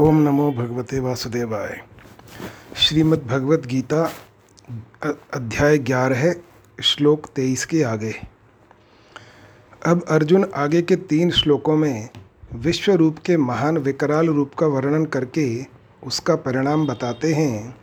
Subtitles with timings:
[0.00, 1.80] ओम नमो भगवते वासुदेवाय।
[2.76, 4.02] श्रीमद् भगवत गीता
[5.34, 6.22] अध्याय ग्यारह,
[6.82, 8.12] श्लोक तेईस के आगे।
[9.86, 12.08] अब अर्जुन आगे के तीन श्लोकों में
[12.54, 15.44] विश्व रूप के महान विकराल रूप का वर्णन करके
[16.02, 17.74] उसका परिणाम बताते हैं।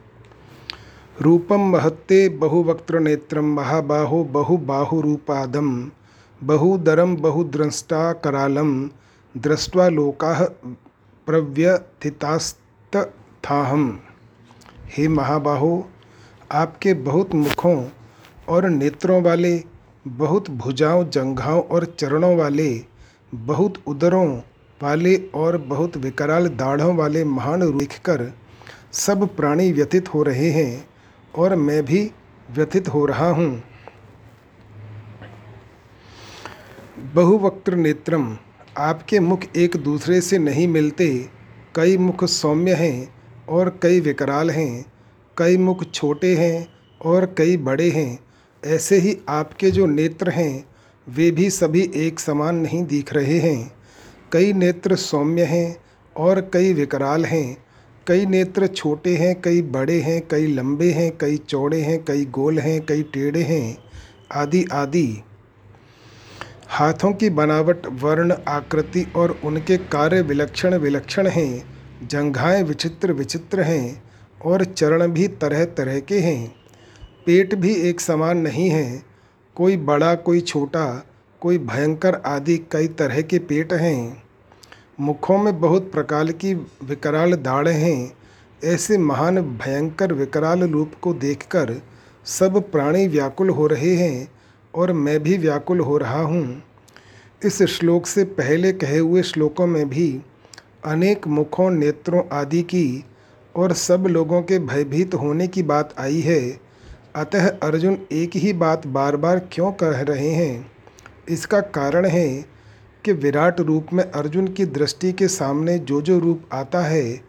[1.22, 5.70] रूपम महत्ते बहुवक्त्र नेत्रम महाबाहो बहुबाहुरूपादम
[6.42, 8.76] बहुदरम बहुद्रष्टा करालम
[9.36, 10.34] लोका
[11.28, 14.00] प्रव्यथितास्तथाहम
[14.98, 15.90] हे महाबाहो,
[16.52, 17.86] आपके बहुत मुखों
[18.50, 19.64] और नेत्रों वाले,
[20.08, 22.84] बहुत भुजाओं, जंघाओं और चरणों वाले,
[23.34, 24.42] बहुत उदरों
[24.82, 28.34] वाले और बहुत विकराल दाढ़ों वाले महान रूप देखकर
[28.94, 30.88] सब प्राणी व्यथित हो रहे हैं
[31.36, 32.12] और मैं भी
[32.52, 33.64] व्यथित हो रहा हूँ।
[37.14, 38.38] बहुवक्त्र नेत्रम
[38.78, 41.30] आपके मुख एक दूसरे से नहीं मिलते।
[41.76, 43.16] कई मुख सौम्य हैं
[43.50, 44.86] और कई विकराल हैं।
[45.38, 46.68] कई मुख छोटे हैं
[47.06, 48.20] और कई बड़े हैं।
[48.66, 50.66] ऐसे ही आपके जो नेत्र हैं,
[51.10, 53.72] वे भी सभी एक समान नहीं दिख रहे हैं।
[54.32, 55.78] कई नेत्र सौम्य हैं
[56.18, 57.58] और कई विकराल हैं।
[58.08, 62.60] कई नेत्र छोटे हैं, कई बड़े हैं, कई लंबे हैं, कई चौड़े हैं, कई गोल
[62.60, 63.78] हैं, कई टेढ़े हैं।
[64.32, 65.24] आदि आदि।
[66.70, 71.64] हाथों की बनावट, वर्ण, आकृति और उनके कार्य विलक्षण विलक्षण हैं,
[72.08, 74.04] जंघाएँ विचित्र विचित्र हैं
[74.46, 76.56] और चरण भी तरह तरह के हैं।
[77.26, 79.04] पेट भी एक समान नहीं है,
[79.56, 80.86] कोई बड़ा, कोई छोटा,
[81.42, 84.24] कोई भयंकर आदि कई तरह के पेट हैं।
[85.00, 88.14] मुखों में बहुत प्रकार की विकराल दाढ़ें हैं,
[88.64, 91.82] ऐसे महान, भयंकर विकराल रूप को देखकर
[92.26, 94.28] सब प्राणी व्याकुल हो रहे हैं
[94.78, 96.64] और मैं भी व्याकुल हो रहा हूँ।
[97.46, 100.22] इस श्लोक से पहले कहे हुए श्लोकों में भी
[100.86, 103.04] अनेक मुखों, नेत्रों आदि की
[103.56, 106.60] और सब लोगों के भयभीत होने की बात आई है।
[107.16, 110.72] अतः अर्जुन एक ही बात बार बार क्यों कह रहे हैं?
[111.30, 112.46] इसका कारण है
[113.06, 117.22] कि विराट रूप में अर्जुन की दृष्टि के सामने जो जो रूप आता है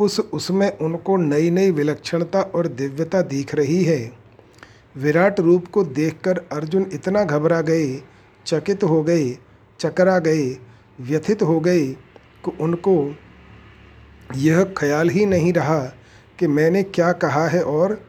[0.00, 3.98] उस उसमें उनको नई नई विलक्षणता और दिव्यता दिख रही है।
[4.98, 8.02] विराट रूप को देखकर अर्जुन इतना घबरा गए,
[8.46, 9.30] चकित हो गए,
[9.80, 10.48] चकरा गए,
[11.00, 11.86] व्यथित हो गए
[12.44, 12.94] कि उनको
[14.36, 15.78] यह ख्याल ही नहीं रहा
[16.38, 18.00] कि मैंने क्या कहा है और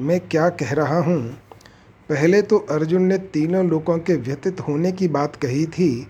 [0.00, 1.20] मैं क्या कह रहा हूँ।
[2.08, 6.06] पहले तो अर्जुन ने तीनों लोगों के व्यथित होने की बात कही थी,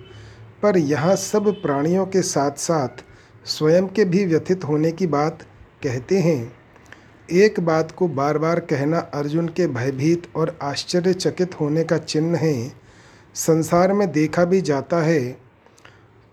[0.62, 3.04] पर यहाँ सब प्राणियों के साथ साथ
[3.46, 5.42] स्वयं के भी व्यथित होने की बात
[5.82, 6.61] कहते हैं।
[7.32, 12.72] एक बात को बार बार कहना अर्जुन के भयभीत और आश्चर्यचकित होने का चिन्ह है
[13.34, 15.20] संसार में देखा भी जाता है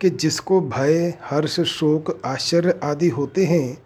[0.02, 3.78] कि जिसको भय, हर्ष, शोक, आश्चर्य आदि होते हैं,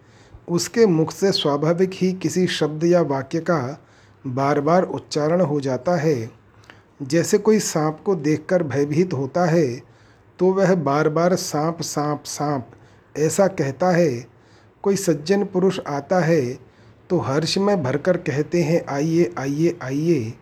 [0.48, 3.86] उसके मुख से स्वाभाविक ही किसी शब्द या वाक्य का
[4.26, 6.30] बार बार उच्चारण हो जाता है।
[7.02, 9.66] जैसे कोई सांप को देखकर भयभीत होता है
[10.38, 12.70] तो वह बार बार सांप सांप सांप
[13.14, 14.26] ऐसा कहता है,
[14.84, 16.63] कोई सज्जन पुरुष आता है
[17.14, 20.32] तो हर्ष में भरकर कहते हैं, आइए आइए आइए।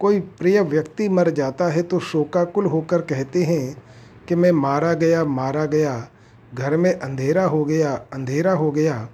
[0.00, 3.82] कोई प्रिय व्यक्ति मर जाता है तो शोकाकुल होकर कहते हैं
[4.28, 6.08] कि मैं मारा गया मारा गया।
[6.54, 9.08] घर में अंधेरा हो गया, अंधेरा हो गया।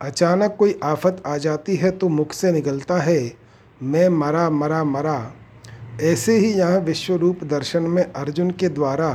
[0.00, 3.20] अचानक कोई आफत आ जाती है तो मुख से निकलता है।
[3.82, 5.32] मैं मरा मरा मरा।
[6.00, 9.10] ऐसे ही यहाँ विश्वरूप दर्शन में अर्जुन के द्वारा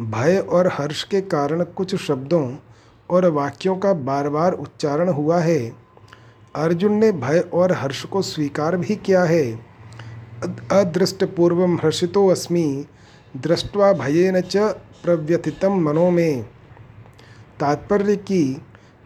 [0.00, 2.48] भय और हर्ष के कारण कुछ शब्दों
[3.10, 5.89] और वाक्यों का बार बार उच्चारण हुआ है।
[6.54, 9.52] अर्जुन ने भय और हर्ष को स्वीकार भी किया है।
[10.72, 12.86] अदृष्टपूर्व हर्षितो अस्मि,
[13.36, 14.56] दृष्ट्वा भयेन च
[15.04, 16.42] प्रव्यथितम मनो में।
[17.60, 18.62] तात्पर्य की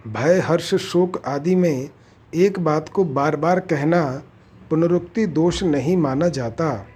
[0.07, 1.89] भय, हर्ष, शोक आदि में
[2.35, 4.23] एक बात को बार बार कहना
[4.71, 6.87] पुनरुक्ति दोष नहीं माना जाता।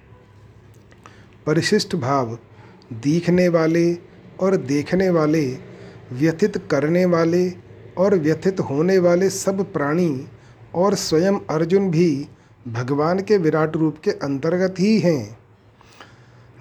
[1.47, 2.39] परिशिष्ट भाव,
[2.93, 3.95] दिखने वाले
[4.41, 5.59] और देखने वाले,
[6.13, 7.51] व्यथित करने वाले
[7.99, 10.27] और व्यथित होने वाले सब प्राणी
[10.75, 12.29] और स्वयं अर्जुन भी
[12.69, 15.39] भगवान के विराट रूप के अंतर्गत ही हैं।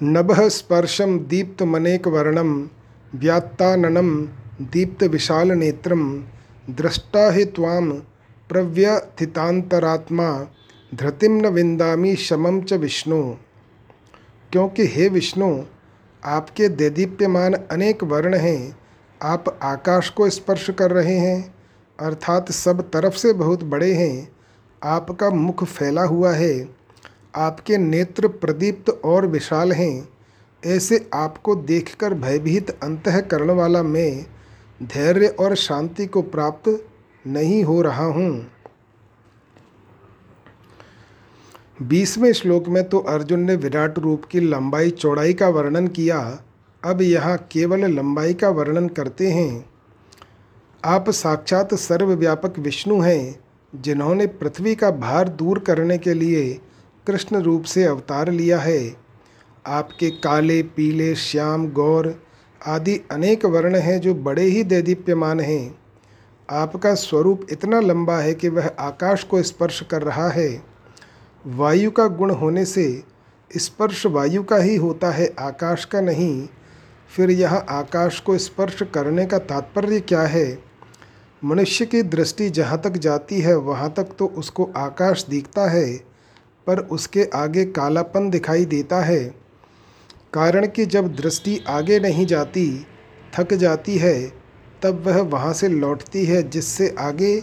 [0.03, 2.69] नभ स्पर्शम दीप्त मनेक वर्णम
[3.15, 4.21] व्यात्ताननम
[4.61, 6.23] दीप्त विशाल नेत्रम
[6.69, 7.91] दृष्टा हि ताम
[8.49, 10.47] प्रव्यथितांतरात्मा
[10.95, 13.33] धृतिम न विंदामी शमम च विष्णु।
[14.51, 15.63] क्योंकि हे विष्णु,
[16.25, 18.77] आपके देदीप्यमान अनेक वर्ण हैं,
[19.21, 21.56] आप आकाश को स्पर्श कर रहे हैं।
[21.99, 24.31] अर्थात सब तरफ़ से बहुत बड़े हैं।
[24.83, 26.69] आपका मुख फैला हुआ है।
[27.35, 30.09] आपके नेत्र प्रदीप्त और विशाल हैं।
[30.65, 34.25] ऐसे आपको देखकर भयभीत अंतकरण वाला मैं
[34.83, 36.87] धैर्य और शांति को प्राप्त
[37.27, 38.51] नहीं हो रहा हूँ।
[41.81, 46.43] बीसवें श्लोक में तो अर्जुन ने विराट रूप की लंबाई चौड़ाई का वर्णन किया।
[46.83, 49.76] अब यहाँ केवल लंबाई का वर्णन करते हैं।
[50.85, 53.39] आप साक्षात सर्वव्यापक विष्णु हैं,
[53.75, 56.61] जिन्होंने पृथ्वी का भार दूर करने के लिए
[57.07, 58.95] कृष्ण रूप से अवतार लिया है।
[59.67, 62.23] आपके काले, पीले, श्याम, गौर
[62.67, 65.79] आदि अनेक वर्ण हैं जो बड़े ही दैदीप्यमान हैं।
[66.49, 70.63] आपका स्वरूप इतना लंबा है कि वह आकाश को स्पर्श कर रहा है।
[71.47, 73.03] वायु का गुण होने से
[73.57, 76.47] स्पर्श वायु का ही होता है, आकाश का नहीं।
[77.15, 80.66] फिर यह आकाश को स्पर्श करने का तात्पर्य क्या है?
[81.43, 85.97] मनुष्य की दृष्टि जहाँ तक जाती है, वहाँ तक तो उसको आकाश दिखता है,
[86.67, 89.35] पर उसके आगे कालापन दिखाई देता है।
[90.33, 92.85] कारण कि जब दृष्टि आगे नहीं जाती,
[93.35, 94.33] थक जाती है,
[94.83, 97.41] तब वह वहाँ से लौटती है, जिससे आगे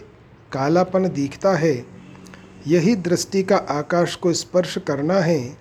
[0.52, 1.87] कालापन दिखता है।
[2.67, 5.56] यही दृष्टि का आकाश को स्पर्श करना है।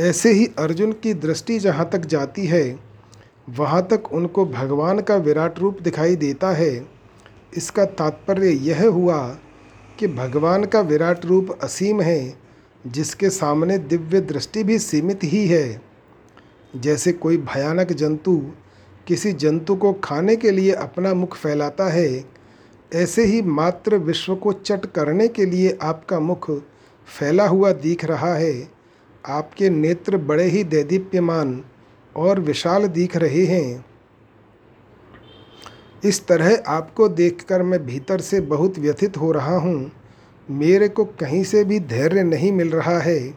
[0.00, 2.78] ऐसे ही अर्जुन की दृष्टि जहाँ तक जाती है,
[3.50, 6.93] वहाँ तक उनको भगवान का विराट रूप दिखाई देता है।
[7.56, 9.38] इसका तात्पर्य यह हुआ
[9.98, 12.34] कि भगवान का विराट रूप असीम है,
[12.86, 15.82] जिसके सामने दिव्य दृष्टि भी सीमित ही है।
[16.76, 18.36] जैसे कोई भयानक जंतु
[19.06, 22.24] किसी जंतु को खाने के लिए अपना मुख फैलाता है,
[22.94, 26.50] ऐसे ही मात्र विश्व को चट करने के लिए आपका मुख
[27.18, 28.68] फैला हुआ दिख रहा है।
[29.26, 31.64] आपके नेत्र बड़े ही दैदीप्यमान
[32.16, 33.84] और विशाल दिख रहे हैं।
[36.04, 39.90] इस तरह आपको देखकर मैं भीतर से बहुत व्यथित हो रहा हूँ।
[40.48, 43.34] मेरे को कहीं से भी धैर्य नहीं मिल रहा है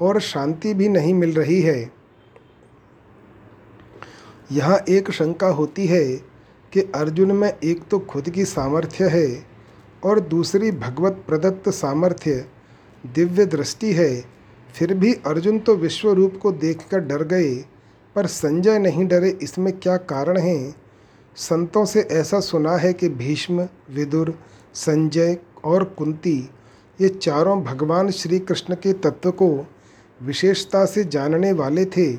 [0.00, 1.90] और शांति भी नहीं मिल रही है।
[4.52, 6.04] यहाँ एक शंका होती है
[6.72, 9.26] कि अर्जुन में एक तो खुद की सामर्थ्य है
[10.04, 12.44] और दूसरी भगवत प्रदत्त सामर्थ्य,
[13.04, 14.24] दिव्य दृष्टि है।
[14.74, 17.54] फिर भी अर्जुन तो विश्व रूप को देखकर डर गए,
[18.16, 20.74] पर संजय नहीं डरे, इसमें क्या कारण है?
[21.40, 24.38] संतों से ऐसा सुना है कि भीष्म, विदुर,
[24.74, 26.50] संजय और कुंती,
[27.00, 29.66] ये चारों भगवान श्री कृष्ण के तत्व को
[30.22, 32.18] विशेषता से जानने वाले थे।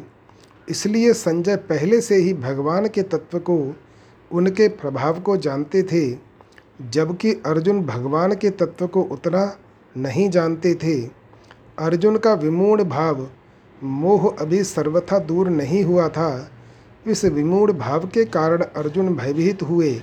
[0.69, 3.75] इसलिए संजय पहले से ही भगवान के तत्व को,
[4.31, 6.17] उनके प्रभाव को जानते थे,
[6.89, 9.57] जबकि अर्जुन भगवान के तत्व को उतना
[9.97, 11.01] नहीं जानते थे।
[11.79, 13.27] अर्जुन का विमूढ़ भाव,
[13.83, 16.51] मोह अभी सर्वथा दूर नहीं हुआ था।
[17.07, 20.01] इस विमूढ़ भाव के कारण अर्जुन भयभीत हुए।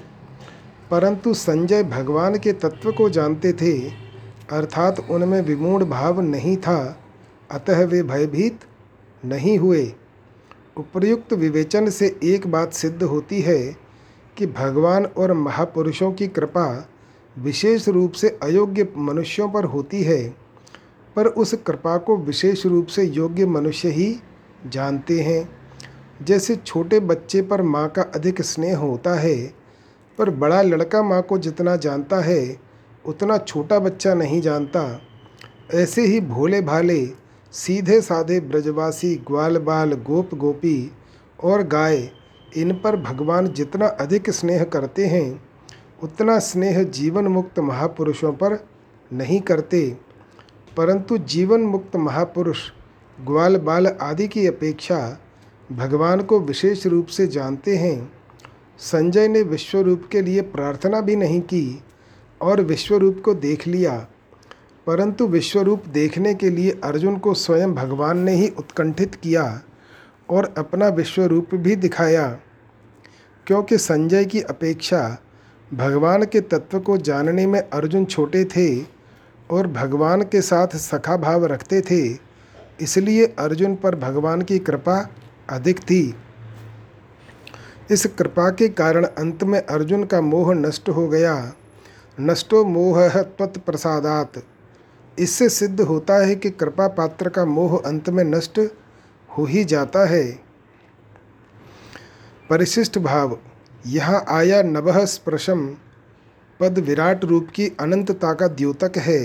[0.91, 3.91] परंतु संजय भगवान के तत्व को जानते थे,
[4.53, 6.99] अर्थात उनमें विमूढ़ भाव नहीं था,
[7.51, 8.61] अतः वे भयभीत
[9.25, 9.93] नहीं हुए।
[10.77, 13.77] उपर्युक्त विवेचन से एक बात सिद्ध होती है
[14.37, 16.89] कि भगवान और महापुरुषों की कृपा
[17.39, 20.35] विशेष रूप से अयोग्य मनुष्यों पर होती है,
[21.17, 24.21] पर उस कृपा को विशेष रूप से योग्य मनुष्य ही
[24.67, 25.58] जानते हैं।
[26.23, 29.55] जैसे छोटे बच्चे पर माँ का अधिक स्नेह होता है,
[30.19, 32.57] पर बड़ा लड़का माँ को जितना जानता है,
[33.07, 35.03] उतना छोटा बच्चा नहीं जानता।
[35.75, 37.07] ऐसे ही भोले भाले,
[37.53, 40.93] सीधे साधे ब्रजवासी, ग्वाल बाल, गोप गोपी
[41.45, 42.11] और गाय,
[42.57, 45.43] इन पर भगवान जितना अधिक स्नेह करते हैं,
[46.03, 48.67] उतना स्नेह जीवन मुक्त महापुरुषों पर
[49.13, 49.97] नहीं करते।
[50.77, 52.59] परंतु जीवन मुक्त महापुरुष,
[53.27, 55.19] ग्वाल बाल आदि की अपेक्षा
[55.73, 58.13] भगवान को विशेष रूप से जानते हैं।
[58.79, 61.83] संजय ने विश्वरूप के लिए प्रार्थना भी नहीं की
[62.41, 64.07] और विश्वरूप को देख लिया।
[64.87, 69.63] परंतु विश्वरूप देखने के लिए अर्जुन को स्वयं भगवान ने ही उत्कंठित किया
[70.31, 72.39] और अपना विश्वरूप भी दिखाया।
[73.47, 75.19] क्योंकि संजय की अपेक्षा
[75.75, 78.81] भगवान के तत्व को जानने में अर्जुन छोटे थे
[79.51, 82.19] और भगवान के साथ सखा भाव रखते थे,
[82.81, 85.09] इसलिए अर्जुन पर भगवान की कृपा
[85.51, 86.15] अधिक थी।
[87.91, 91.53] इस कृपा के कारण अंत में अर्जुन का मोह नष्ट हो गया।
[92.21, 94.43] नष्टो मोह तत्प्रसादात
[95.19, 98.61] इससे सिद्ध होता है कि कृपा पात्र का मोह अंत में नष्ट
[99.29, 100.25] हो ही जाता है।
[102.51, 103.39] परिशिष्ट भाव,
[103.87, 105.67] यहाँ आया नवह स्प्रशम
[106.61, 109.21] पद विराट रूप की अनंतता का द्योतक है।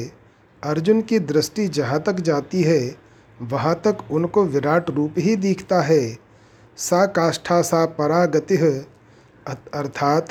[0.63, 3.02] अर्जुन की दृष्टि जहाँ तक जाती है
[3.39, 6.01] वहाँ तक उनको विराट रूप ही दिखता है।
[6.77, 8.57] सा काष्ठा सा परागति
[9.45, 10.29] अर्थात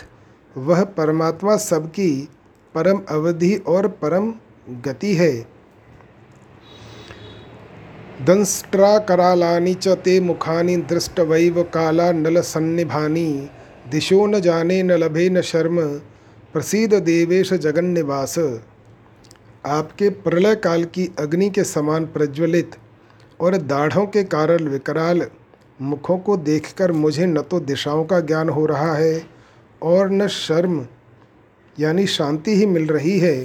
[0.56, 2.10] वह परमात्मा सबकी
[2.74, 4.32] परम अवधि और परम
[4.84, 5.32] गति है।
[8.26, 13.28] दंष्ट्राकरालानि च ते मुखानि दृष्टवैव काला नलसन्निभानि
[13.90, 15.80] दिशो न जाने न लभे न शर्म
[16.54, 18.38] प्रसिद्ध देवेश जगन निवास
[19.68, 22.76] आपके प्रलय काल की अग्नि के समान प्रज्वलित
[23.42, 25.26] और दाढ़ों के कारण विकराल
[25.80, 29.22] मुखों को देखकर मुझे न तो दिशाओं का ज्ञान हो रहा है
[29.82, 30.86] और न शर्म,
[31.78, 33.42] यानी शांति ही मिल रही है।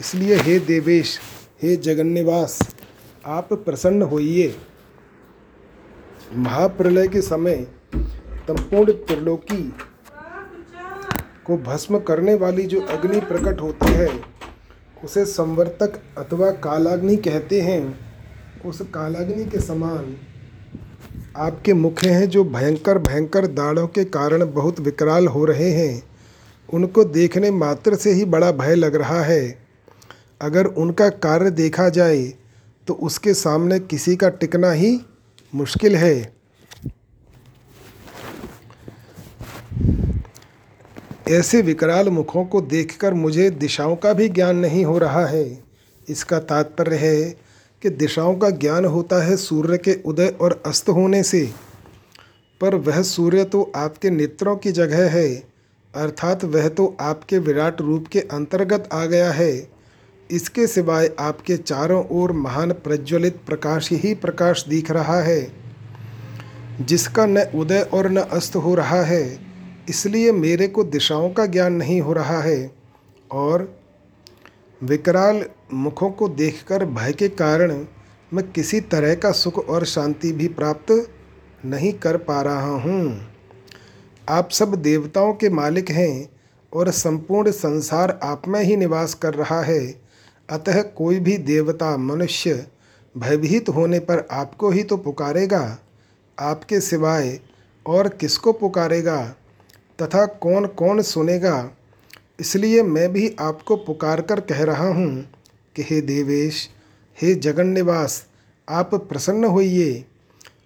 [0.00, 1.18] इसलिए हे देवेश,
[1.62, 2.58] हे जगन्निवास,
[3.26, 4.54] आप प्रसन्न होइए।
[6.34, 9.62] महाप्रलय के समय संपूर्ण त्रिलोकी
[11.46, 14.08] को भस्म करने वाली जो अग्नि प्रकट होती है,
[15.04, 18.07] उसे संवर्तक अथवा कालाग्नि कहते हैं।
[18.64, 20.16] उस कालाग्नि के समान
[21.36, 26.02] आपके मुख हैं जो भयंकर भयंकर दाढ़ों के कारण बहुत विकराल हो रहे हैं।
[26.68, 29.58] उनको देखने मात्र से ही बड़ा भय लग रहा है।
[30.40, 32.24] अगर उनका कार्य देखा जाए
[32.88, 35.00] तो उसके सामने किसी का टिकना ही
[35.54, 36.32] मुश्किल है।
[41.28, 45.64] ऐसे विकराल मुखों को देखकर मुझे दिशाओं का भी ज्ञान नहीं हो रहा है।
[46.08, 47.47] इसका तात्पर्य है
[47.82, 51.50] कि दिशाओं का ज्ञान होता है सूर्य के उदय और अस्त होने से।
[52.60, 55.34] पर वह सूर्य तो आपके नेत्रों की जगह है,
[55.94, 59.70] अर्थात वह तो आपके विराट रूप के अंतर्गत आ गया है।
[60.30, 65.52] इसके सिवाय आपके चारों ओर महान प्रज्वलित प्रकाश ही प्रकाश दिख रहा है,
[66.80, 69.38] जिसका न उदय और न अस्त हो रहा है।
[69.88, 72.70] इसलिए मेरे को दिशाओं का ज्ञान नहीं हो रहा है।
[73.32, 73.82] और
[74.82, 77.72] विकराल मुखों को देखकर भय के कारण
[78.32, 80.92] मैं किसी तरह का सुख और शांति भी प्राप्त
[81.64, 83.28] नहीं कर पा रहा हूँ।
[84.28, 86.28] आप सब देवताओं के मालिक हैं
[86.72, 89.80] और संपूर्ण संसार आप में ही निवास कर रहा है।
[90.48, 92.66] अतः कोई भी देवता मनुष्य
[93.14, 95.78] भयभीत होने पर आपको ही तो पुकारेगा,
[96.38, 97.38] आपके सिवाय
[97.86, 99.22] और किसको पुकारेगा
[99.98, 101.70] तथा कौन कौन सुनेगा।
[102.40, 105.24] इसलिए मैं भी आपको पुकार कर कह रहा हूँ
[105.78, 106.68] कि हे देवेश,
[107.22, 108.26] हे जगन निवास
[108.68, 110.04] आप प्रसन्न होइए।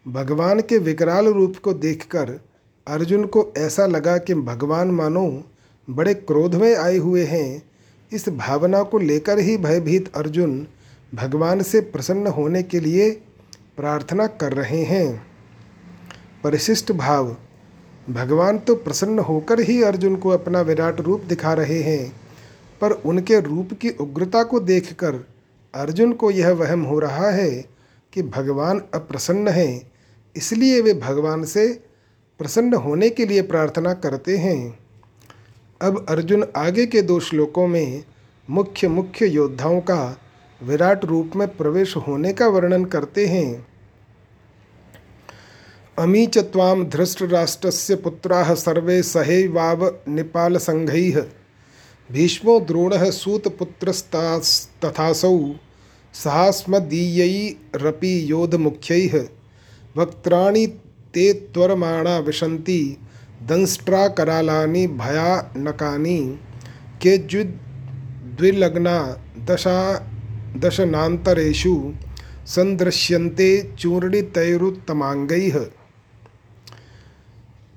[0.08, 2.40] भगवान के विकराल रूप को देखकर
[2.86, 5.44] अर्जुन को ऐसा लगा कि भगवान मानो
[5.90, 7.62] बड़े क्रोध में आए हुए हैं।
[8.12, 10.66] इस भावना को लेकर ही भयभीत अर्जुन
[11.14, 13.10] भगवान से प्रसन्न होने के लिए
[13.76, 15.26] प्रार्थना कर रहे हैं।
[16.44, 17.36] परिशिष्ट भाव,
[18.10, 22.21] भगवान तो प्रसन्न होकर ही अर्जुन को अपना विराट रूप दिखा रहे हैं।
[22.82, 25.24] पर उनके रूप की उग्रता को देखकर
[25.74, 27.50] अर्जुन को यह वहम हो रहा है
[28.12, 29.90] कि भगवान अप्रसन्न हैं,
[30.36, 31.66] इसलिए वे भगवान से
[32.40, 34.78] प्रसन्न होने के लिए प्रार्थना करते हैं।
[35.80, 38.04] अब अर्जुन आगे के दो श्लोकों में
[38.50, 40.18] मुख्य मुख्य योद्धाओं का
[40.60, 43.66] विराट रूप में प्रवेश होने का वर्णन करते हैं।
[45.98, 51.22] अमी च तां धृष्टराष्ट्रस्य पुत्राः सर्वे सहैवाव निपालसङ्घैः
[52.12, 55.38] भीष्मो द्रोणः सूतपुत्रस्तथासौ
[56.14, 59.28] सहास्मदीयैरपि योधमुख्यैः,
[59.96, 60.66] वक्त्राणि
[61.14, 62.96] ते त्वरमाणा विशन्ति,
[63.42, 66.38] दंष्ट्राकरालानि भयानकानि
[67.02, 70.08] केचिद्विलग्ना दशा
[70.56, 71.92] दशनान्तरेषु
[72.46, 75.66] सन्दृश्यन्ते चूर्णितैरुत्तमाङ्गैः।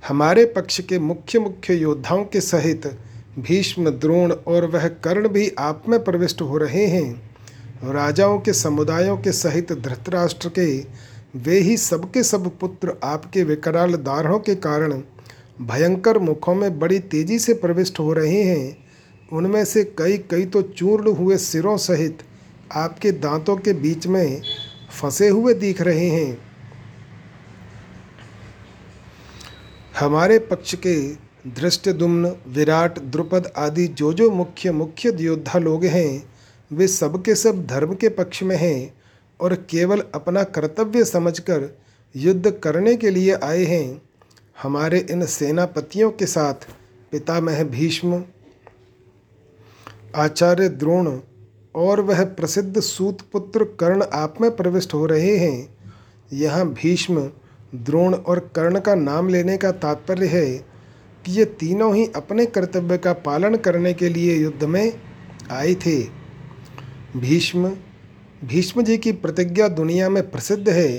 [0.07, 2.99] हमारे पक्ष के मुख्य मुख्य योद्धाओं के सहित
[3.39, 9.17] भीष्म द्रोण और वह कर्ण भी आप में प्रविष्ट हो रहे हैं राजाओं के समुदायों
[9.17, 10.77] के सहित धृतराष्ट्र के,
[11.35, 15.01] वे ही सबके सब पुत्र आपके विकराल दारों के कारण
[15.61, 18.77] भयंकर मुखों में बड़ी तेज़ी से प्रविष्ट हो रहे हैं।
[19.33, 22.23] उनमें से कई कई तो चूर्ण हुए सिरों सहित
[22.71, 24.41] आपके दांतों के बीच में
[24.91, 26.37] फंसे हुए दिख रहे हैं।
[29.99, 30.95] हमारे पक्ष के
[31.45, 36.23] दृष्टदुम्न विराट, द्रुपद आदि जो जो मुख्य मुख्य योद्धा लोग हैं,
[36.71, 38.93] वे सबके सब धर्म के पक्ष में हैं
[39.39, 41.69] और केवल अपना कर्तव्य समझकर
[42.15, 44.01] युद्ध करने के लिए आए हैं।
[44.63, 46.67] हमारे इन सेनापतियों के साथ
[47.11, 48.23] पितामह भीष्म,
[50.15, 51.19] आचार्य द्रोण
[51.75, 55.77] और वह प्रसिद्ध सूतपुत्र कर्ण आप में प्रविष्ट हो रहे हैं।
[56.33, 57.29] यहाँ भीष्म,
[57.75, 60.75] द्रोण और कर्ण का नाम लेने का तात्पर्य है
[61.25, 64.94] कि ये तीनों ही अपने कर्तव्य का पालन करने के लिए युद्ध में
[65.51, 66.00] आए थे।
[67.17, 67.72] भीष्म
[68.46, 70.91] भीष्म जी की प्रतिज्ञा दुनिया में प्रसिद्ध है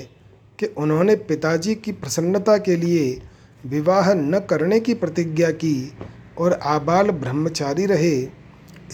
[0.59, 3.21] कि उन्होंने पिताजी की प्रसन्नता के लिए
[3.65, 5.93] विवाह न करने की प्रतिज्ञा की
[6.37, 8.15] और आबाल ब्रह्मचारी रहे।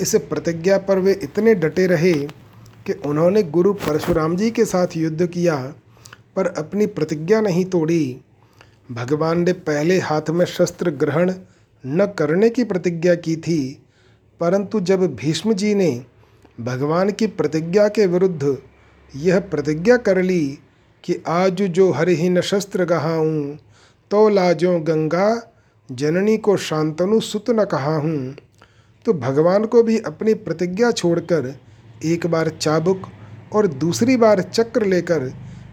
[0.02, 2.13] इस प्रतिज्ञा पर वे इतने डटे रहे
[2.86, 5.56] कि उन्होंने गुरु परशुराम जी के साथ युद्ध किया,
[6.36, 8.22] पर अपनी प्रतिज्ञा नहीं तोड़ी।
[8.93, 11.33] भगवान ने पहले हाथ में शस्त्र ग्रहण
[11.85, 13.83] न करने की प्रतिज्ञा की थी,
[14.41, 16.05] परंतु जब भीष्म जी ने
[16.62, 18.57] भगवान की प्रतिज्ञा के विरुद्ध
[19.15, 20.59] यह प्रतिज्ञा कर ली
[21.03, 23.57] कि आज जो हरिहीन शस्त्र गहाऊँ
[24.12, 25.51] तो लाजो गंगा
[25.91, 28.35] जननी को शांतनु सुत न कहा हूँ
[29.05, 31.53] तो भगवान को भी अपनी प्रतिज्ञा छोड़कर
[32.05, 33.07] एक बार चाबुक
[33.53, 35.31] और दूसरी बार चक्र लेकर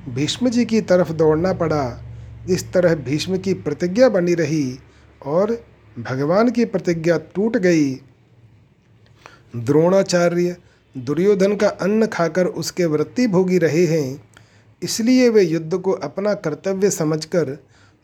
[0.08, 2.09] भीष्म जी की तरफ़ दौड़ना पड़ा।
[2.48, 4.78] इस तरह भीष्म की प्रतिज्ञा बनी रही
[5.26, 5.52] और
[5.98, 7.92] भगवान की प्रतिज्ञा टूट गई।
[9.56, 10.56] द्रोणाचार्य
[10.96, 14.22] दुर्योधन का अन्न खाकर उसके वृत्ति भोगी रहे हैं,
[14.82, 17.56] इसलिए वे युद्ध को अपना कर्तव्य समझकर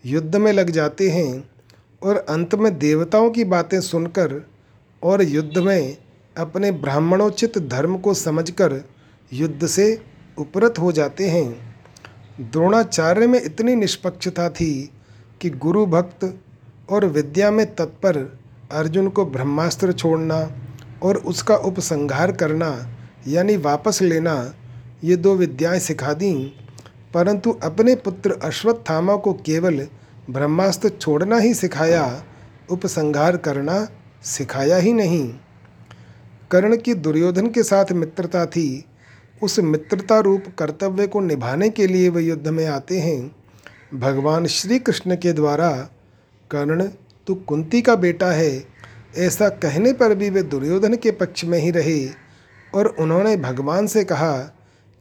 [0.05, 1.49] युद्ध में लग जाते हैं
[2.03, 4.41] और अंत में देवताओं की बातें सुनकर
[5.03, 5.97] और युद्ध में
[6.37, 8.83] अपने ब्राह्मणोचित धर्म को समझकर
[9.33, 9.99] युद्ध से
[10.39, 11.76] उपरत हो जाते हैं।
[12.41, 14.91] द्रोणाचार्य में इतनी निष्पक्षता थी
[15.41, 16.41] कि गुरु भक्त
[16.91, 18.39] और विद्या में तत्पर
[18.73, 20.51] अर्जुन को ब्रह्मास्त्र छोड़ना
[21.03, 22.89] और उसका उपसंहार करना,
[23.29, 24.55] यानी वापस लेना,
[25.05, 26.51] ये दो विद्याएँ सिखा दीं।
[27.15, 29.87] परंतु अपने पुत्र अश्वत्थामा को केवल
[30.31, 32.25] ब्रह्मास्त्र छोड़ना ही सिखाया,
[32.71, 33.89] उपसंहार करना
[34.23, 35.35] सिखाया ही नहीं।
[36.51, 38.85] कर्ण की दुर्योधन के साथ मित्रता थी
[39.43, 43.35] उस मित्रता रूप कर्तव्य को निभाने के लिए वे युद्ध में आते हैं।
[43.95, 45.71] भगवान श्री कृष्ण के द्वारा
[46.51, 46.89] कर्ण,
[47.27, 48.65] तू कुंती का बेटा है।
[49.17, 52.07] ऐसा कहने पर भी वे दुर्योधन के पक्ष में ही रहे
[52.75, 54.37] और उन्होंने भगवान से कहा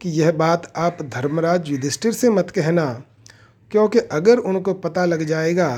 [0.02, 2.86] कि यह बात आप धर्मराज युधिष्ठिर से मत कहना,
[3.72, 5.70] क्योंकि अगर उनको पता लग जाएगा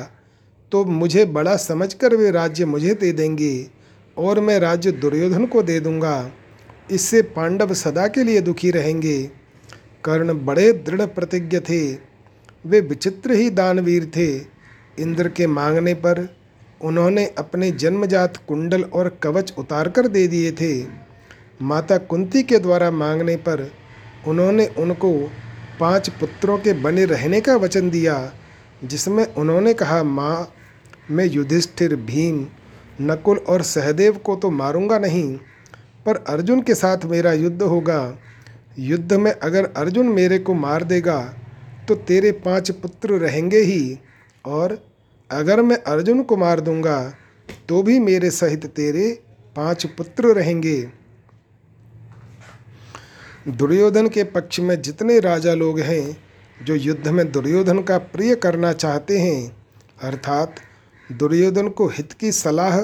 [0.71, 3.67] तो मुझे बड़ा समझकर वे राज्य मुझे दे देंगे
[4.17, 6.31] और मैं राज्य दुर्योधन को दे दूँगा।
[6.91, 9.23] इससे पांडव सदा के लिए दुखी रहेंगे।
[10.03, 11.93] कर्ण बड़े दृढ़ प्रतिज्ञ थे।
[12.65, 14.35] वे विचित्र ही दानवीर थे।
[15.01, 16.37] इंद्र के मांगने पर
[16.81, 20.85] उन्होंने अपने जन्मजात कुंडल और कवच उतार कर दे दिए थे।
[21.61, 23.71] माता कुंती के द्वारा मांगने पर
[24.27, 25.31] उन्होंने उनको
[25.79, 28.33] पाँच पुत्रों के बने रहने का वचन दिया,
[28.83, 30.53] जिसमें उन्होंने कहा, माँ,
[31.11, 32.47] मैं युधिष्ठिर, भीम,
[33.01, 35.37] नकुल और सहदेव को तो मारूँगा नहीं।
[36.07, 38.17] पर अर्जुन के साथ मेरा युद्ध होगा।
[38.79, 41.19] युद्ध में अगर अर्जुन मेरे को मार देगा
[41.87, 43.97] तो तेरे पाँच पुत्र रहेंगे ही।
[44.45, 44.77] और
[45.29, 46.99] अगर मैं अर्जुन को मार दूँगा
[47.69, 49.09] तो भी मेरे सहित तेरे
[49.55, 50.81] पाँच पुत्र रहेंगे।
[53.49, 56.17] दुर्योधन के पक्ष में जितने राजा लोग हैं,
[56.57, 59.55] जो युद्ध में दुर्योधन का प्रिय करना चाहते हैं,
[60.01, 60.55] अर्थात
[61.09, 62.79] दुर्योधन को हित की सलाह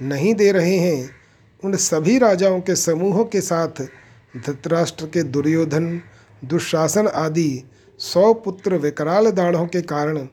[0.00, 1.21] नहीं दे रहे हैं
[1.64, 3.82] उन सभी राजाओं के समूहों के साथ
[4.36, 6.00] धृतराष्ट्र के दुर्योधन,
[6.44, 7.62] दुशासन आदि
[7.98, 10.26] सौ पुत्र विकराल दाढ़ों के कारण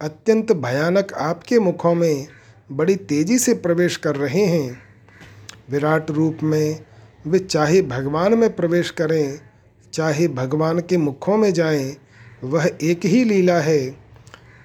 [0.00, 2.26] अत्यंत भयानक आपके मुखों में
[2.72, 4.78] बड़ी तेज़ी से प्रवेश कर रहे हैं।
[5.70, 6.84] विराट रूप में
[7.26, 9.40] वे चाहे भगवान में प्रवेश करें,
[9.92, 11.96] चाहे भगवान के मुखों में जाएँ,
[12.44, 13.90] वह एक ही लीला है।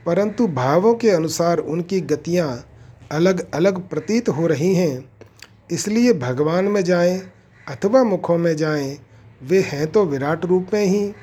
[0.06, 2.69] परंतु भावों के अनुसार उनकी गतियाँ
[3.12, 5.12] अलग अलग प्रतीत हो रही हैं।
[5.71, 7.21] इसलिए भगवान में जाएँ
[7.69, 8.99] अथवा मुखों में जाएँ,
[9.43, 11.13] वे हैं तो विराट रूप में ही।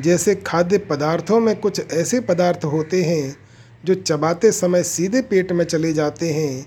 [0.00, 3.36] जैसे खाद्य पदार्थों में कुछ ऐसे पदार्थ होते हैं,
[3.84, 6.66] जो चबाते समय सीधे पेट में चले जाते हैं,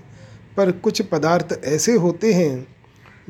[0.56, 2.66] पर कुछ पदार्थ ऐसे होते हैं,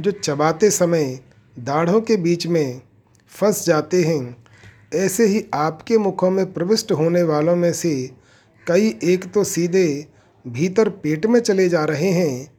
[0.01, 1.21] जो चबाते समय
[1.59, 2.81] दाढ़ों के बीच में
[3.29, 4.45] फंस जाते हैं।
[4.95, 8.11] ऐसे ही आपके मुखों में प्रविष्ट होने वालों में से
[8.67, 10.07] कई एक तो सीधे
[10.47, 12.58] भीतर पेट में चले जा रहे हैं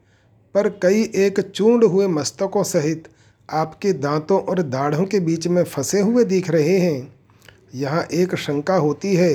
[0.56, 3.08] पर कई एक चूर्ण हुए मस्तकों सहित
[3.50, 7.14] आपके दांतों और दाढ़ों के बीच में फंसे हुए दिख रहे हैं।
[7.76, 9.34] यहाँ एक शंका होती है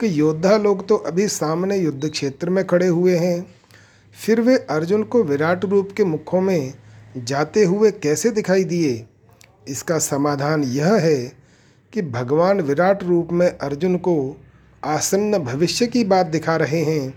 [0.00, 3.46] कि योद्धा लोग तो अभी सामने युद्ध क्षेत्र में खड़े हुए हैं।
[4.16, 6.74] फिर वे अर्जुन को विराट रूप के मुखों में
[7.16, 9.06] जाते हुए कैसे दिखाई दिए?
[9.68, 11.32] इसका समाधान यह है
[11.92, 14.36] कि भगवान विराट रूप में अर्जुन को
[14.84, 17.14] आसन्न भविष्य की बात दिखा रहे हैं।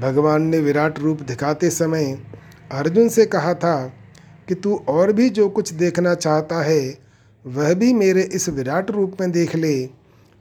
[0.00, 2.18] भगवान ने विराट रूप दिखाते समय
[2.72, 3.92] अर्जुन से कहा था
[4.48, 6.98] कि तू और भी जो कुछ देखना चाहता है,
[7.46, 9.84] वह भी मेरे इस विराट रूप में देख ले।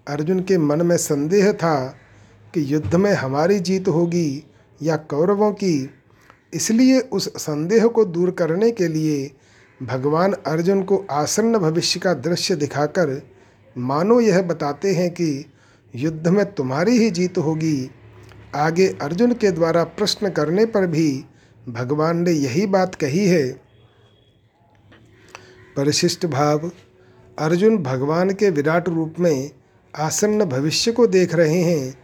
[0.07, 1.95] अर्जुन के मन में संदेह था
[2.53, 4.43] कि युद्ध में हमारी जीत होगी
[4.83, 5.89] या कौरवों की।
[6.53, 9.31] इसलिए उस संदेह को दूर करने के लिए
[9.83, 13.21] भगवान अर्जुन को आसन्न भविष्य का दृश्य दिखाकर
[13.77, 15.45] मानो यह बताते हैं कि
[15.95, 17.91] युद्ध में तुम्हारी ही जीत होगी।
[18.55, 21.25] आगे अर्जुन के द्वारा प्रश्न करने पर भी
[21.69, 23.51] भगवान ने यही बात कही है।
[25.75, 26.71] परिशिष्ट भाव,
[27.39, 29.51] अर्जुन भगवान के विराट रूप में
[29.95, 31.97] आसन्न भविष्य को देख रहे हैं।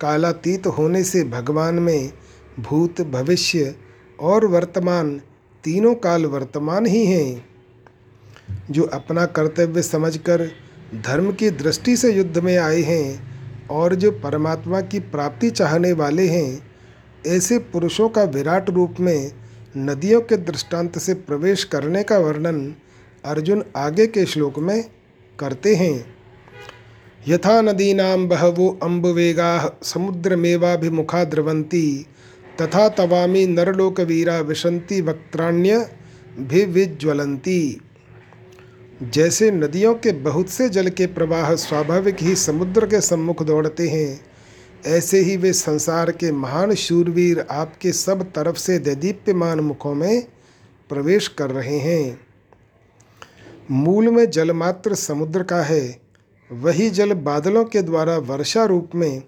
[0.00, 2.12] कालातीत होने से भगवान में
[2.60, 3.76] भूत, भविष्य
[4.20, 5.20] और वर्तमान
[5.64, 7.46] तीनों काल वर्तमान ही हैं।
[8.70, 10.50] जो अपना कर्तव्य समझकर
[11.06, 13.32] धर्म की दृष्टि से युद्ध में आए हैं
[13.68, 16.71] और जो परमात्मा की प्राप्ति चाहने वाले हैं
[17.26, 19.32] ऐसे पुरुषों का विराट रूप में
[19.76, 22.74] नदियों के दृष्टांत से प्रवेश करने का वर्णन
[23.24, 24.84] अर्जुन आगे के श्लोक में
[25.38, 26.16] करते हैं।
[27.28, 32.06] यथा नदीनां बहवो अम्बवेगा समुद्रमेवाभिमुखा द्रवंती
[32.60, 35.88] तथा तवामी नरलोकवीरा विशंति वक्त्राण्य
[36.40, 37.80] भिविज्वलंती
[39.02, 44.20] जैसे नदियों के बहुत से जल के प्रवाह स्वाभाविक ही समुद्र के सम्मुख दौड़ते हैं
[44.86, 50.22] ऐसे ही वे संसार के महान शूरवीर आपके सब तरफ़ से दैदीप्यमान मुखों में
[50.88, 52.20] प्रवेश कर रहे हैं।
[53.70, 56.00] मूल में जलमात्र समुद्र का है,
[56.52, 59.22] वही जल बादलों के द्वारा वर्षा रूप में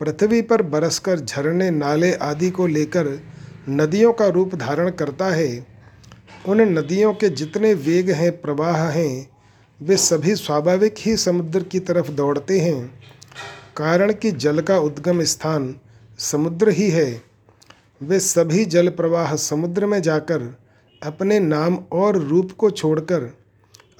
[0.00, 3.20] पृथ्वी पर बरसकर झरने, नाले आदि को लेकर
[3.68, 5.66] नदियों का रूप धारण करता है।
[6.48, 9.30] उन नदियों के जितने वेग हैं, प्रवाह हैं,
[9.82, 13.05] वे सभी स्वाभाविक ही समुद्र की तरफ़ दौड़ते हैं।
[13.76, 15.74] कारण कि जल का उद्गम स्थान
[16.18, 17.22] समुद्र ही है।
[18.02, 20.42] वे सभी जल प्रवाह समुद्र में जाकर
[21.02, 23.22] अपने नाम और रूप को छोड़कर,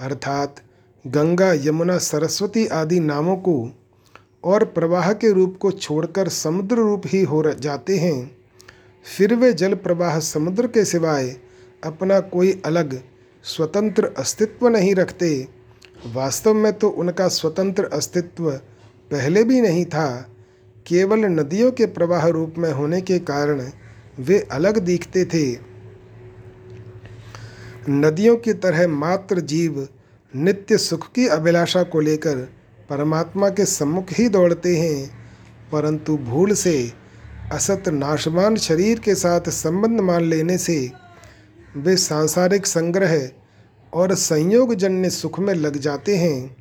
[0.01, 0.62] अर्थात
[1.05, 3.71] गंगा, यमुना, सरस्वती आदि नामों को
[4.45, 8.37] और प्रवाह के रूप को छोड़कर समुद्र रूप ही हो जाते हैं।
[9.17, 11.29] फिर वे जल प्रवाह समुद्र के सिवाय
[11.85, 13.01] अपना कोई अलग,
[13.45, 15.49] स्वतंत्र अस्तित्व नहीं रखते।
[16.07, 18.51] वास्तव में तो उनका स्वतंत्र अस्तित्व
[19.11, 20.31] पहले भी नहीं था,
[20.87, 23.71] केवल नदियों के प्रवाह रूप में होने के कारण
[24.19, 25.47] वे अलग दिखते थे।
[27.90, 29.88] नदियों की तरह मात्र जीव
[30.35, 32.37] नित्य सुख की अभिलाषा को लेकर
[32.90, 35.11] परमात्मा के सम्मुख ही दौड़ते हैं,
[35.73, 36.92] परंतु भूल से,
[37.53, 40.92] असत नाशमान शरीर के साथ संबंध मान लेने से,
[41.77, 43.31] वे सांसारिक संग्रह
[43.92, 46.57] और संयोगजन्य सुख में लग जाते हैं,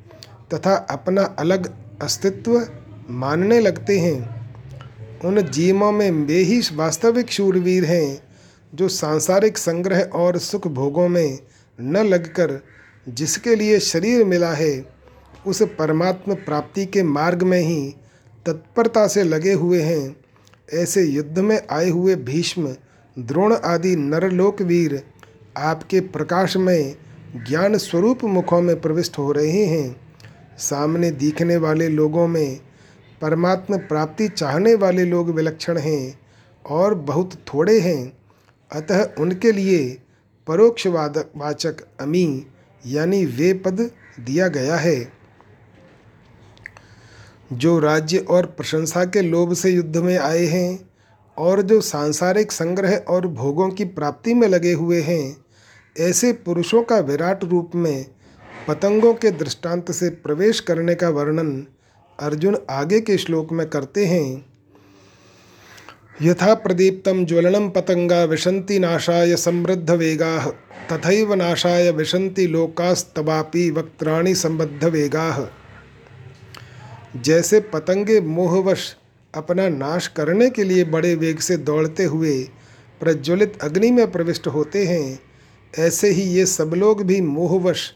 [0.54, 1.66] तथा अपना अलग
[2.02, 2.66] अस्तित्व
[3.10, 4.36] मानने लगते हैं।
[5.24, 8.22] उन जीवों में वे ही वास्तविक शूरवीर हैं,
[8.74, 11.38] जो सांसारिक संग्रह और सुख भोगों में
[11.80, 12.64] न लगकर
[13.08, 14.86] जिसके लिए शरीर मिला है,
[15.46, 17.94] उस परमात्म प्राप्ति के मार्ग में ही
[18.46, 20.16] तत्परता से लगे हुए हैं।
[20.72, 22.76] ऐसे युद्ध में आए हुए भीष्म,
[23.18, 25.02] द्रोण आदि नरलोक वीर
[25.56, 26.96] आपके प्रकाश में
[27.48, 30.05] ज्ञान स्वरूप मुखों में प्रविष्ट हो रहे हैं।
[30.58, 32.60] सामने दिखने वाले लोगों में
[33.20, 36.18] परमात्म प्राप्ति चाहने वाले लोग विलक्षण हैं
[36.66, 38.18] और बहुत थोड़े हैं।
[38.72, 40.02] अतः उनके लिए
[40.46, 42.46] परोक्ष वाचक अमी,
[42.86, 43.90] यानी वे पद
[44.20, 45.12] दिया गया है।
[47.52, 50.90] जो राज्य और प्रशंसा के लोभ से युद्ध में आए हैं
[51.36, 55.36] और जो सांसारिक संग्रह और भोगों की प्राप्ति में लगे हुए हैं,
[55.96, 58.04] ऐसे पुरुषों का विराट रूप में
[58.68, 61.66] पतंगों के दृष्टांत से प्रवेश करने का वर्णन
[62.18, 64.46] अर्जुन आगे के श्लोक में करते हैं।
[66.22, 70.38] यथा प्रदीप्तम ज्वलनम पतंगा विशंति नाशाय समृद्ध वेगा,
[70.92, 75.50] तथैव नाशाय विशंति लोकास्तवापि वक्त्राणि संबद्ध वेगा।
[77.16, 78.94] जैसे पतंगे मोहवश
[79.34, 82.42] अपना नाश करने के लिए बड़े वेग से दौड़ते हुए
[83.00, 85.18] प्रज्वलित अग्नि में प्रविष्ट होते हैं,
[85.74, 87.92] ऐसे ही ये सब लोग भी मोहवश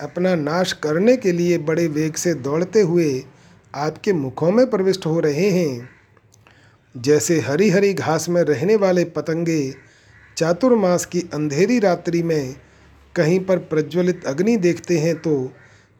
[0.00, 3.22] अपना नाश करने के लिए बड़े वेग से दौड़ते हुए
[3.74, 5.88] आपके मुखों में प्रविष्ट हो रहे हैं।
[6.94, 9.74] जैसे हरी हरी घास में रहने वाले पतंगे
[10.36, 12.54] चातुर्मास की अंधेरी रात्रि में
[13.16, 15.52] कहीं पर प्रज्वलित अग्नि देखते हैं तो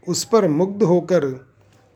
[0.07, 1.27] उस पर मुग्ध होकर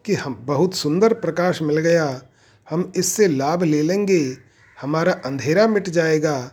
[0.05, 2.23] कि हम बहुत सुंदर प्रकाश मिल गया,
[2.69, 4.37] हम इससे लाभ ले लेंगे,
[4.79, 6.53] हमारा अंधेरा मिट जाएगा।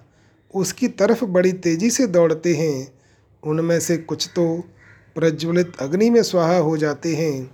[0.54, 2.88] उसकी तरफ़ बड़ी तेज़ी से दौड़ते हैं।
[3.44, 4.64] उनमें से कुछ तो
[5.16, 7.52] प्रज्वलित अग्नि में स्वाहा हो जाते हैं।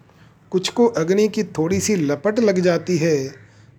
[0.51, 3.17] कुछ को अग्नि की थोड़ी सी लपट लग जाती है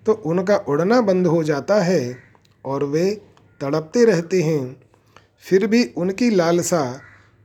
[0.07, 2.16] तो उनका उड़ना बंद हो जाता है
[2.64, 3.11] और वे
[3.61, 4.77] तड़पते रहते हैं।
[5.40, 7.01] फिर भी उनकी लालसा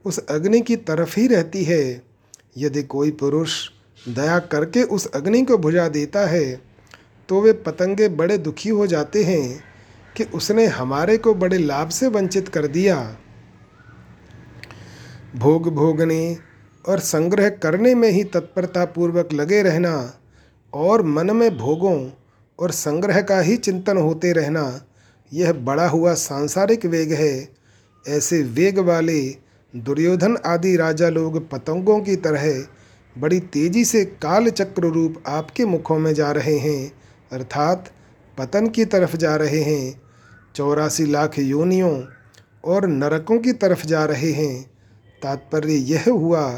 [0.06, 2.04] उस अग्नि की तरफ़ ही रहती है।
[2.58, 3.70] यदि कोई पुरुष
[4.08, 6.46] दया करके उस अग्नि को बुझा देता है
[7.30, 9.64] तो वे पतंगे बड़े दुखी हो जाते हैं
[10.16, 12.98] कि उसने हमारे को बड़े लाभ से वंचित कर दिया।
[15.38, 16.38] भोग भोगने
[16.86, 20.14] और संग्रह करने में ही तत्परता पूर्वक लगे रहना
[20.74, 22.10] और मन में भोगों
[22.60, 24.82] और संग्रह का ही चिंतन होते रहना,
[25.32, 27.50] यह बड़ा हुआ सांसारिक वेग है।
[28.06, 29.22] ऐसे वेग वाले
[29.74, 32.48] दुर्योधन आदि राजा लोग पतंगों की तरह
[33.16, 36.92] बड़ी तेज़ी से काल चक्र रूप आपके मुखों में जा रहे हैं,
[37.32, 37.92] अर्थात
[38.38, 40.02] पतन की तरफ़ जा रहे हैं,
[40.56, 42.02] चौरासी लाख योनियों
[42.64, 44.77] और नरकों की तरफ़ जा रहे हैं।
[45.22, 46.52] तात्पर्य यह हुआ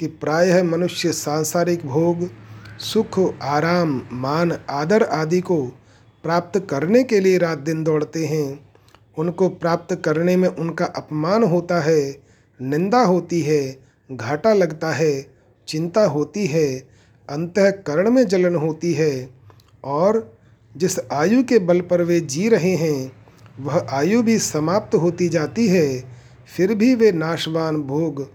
[0.00, 2.30] कि प्रायः मनुष्य सांसारिक भोग,
[2.78, 5.62] सुख, आराम, मान, आदर आदि को
[6.22, 8.72] प्राप्त करने के लिए रात दिन दौड़ते हैं।
[9.18, 12.22] उनको प्राप्त करने में उनका अपमान होता है,
[12.62, 13.78] निंदा होती है,
[14.12, 15.26] घाटा लगता है,
[15.68, 16.78] चिंता होती है,
[17.30, 19.30] अंतकरण में जलन होती है
[19.84, 20.38] और
[20.76, 23.12] जिस आयु के बल पर वे जी रहे हैं,
[23.60, 26.11] वह आयु भी समाप्त होती जाती है।
[26.56, 28.28] फिर भी वे नाशवान भोग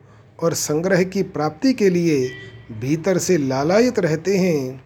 [0.44, 2.30] और संग्रह की प्राप्ति के लिए
[2.72, 4.82] भीतर से लालायित रहते हैं।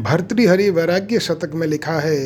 [0.00, 2.20] भर्तृहरि वैराग्य शतक में लिखा है,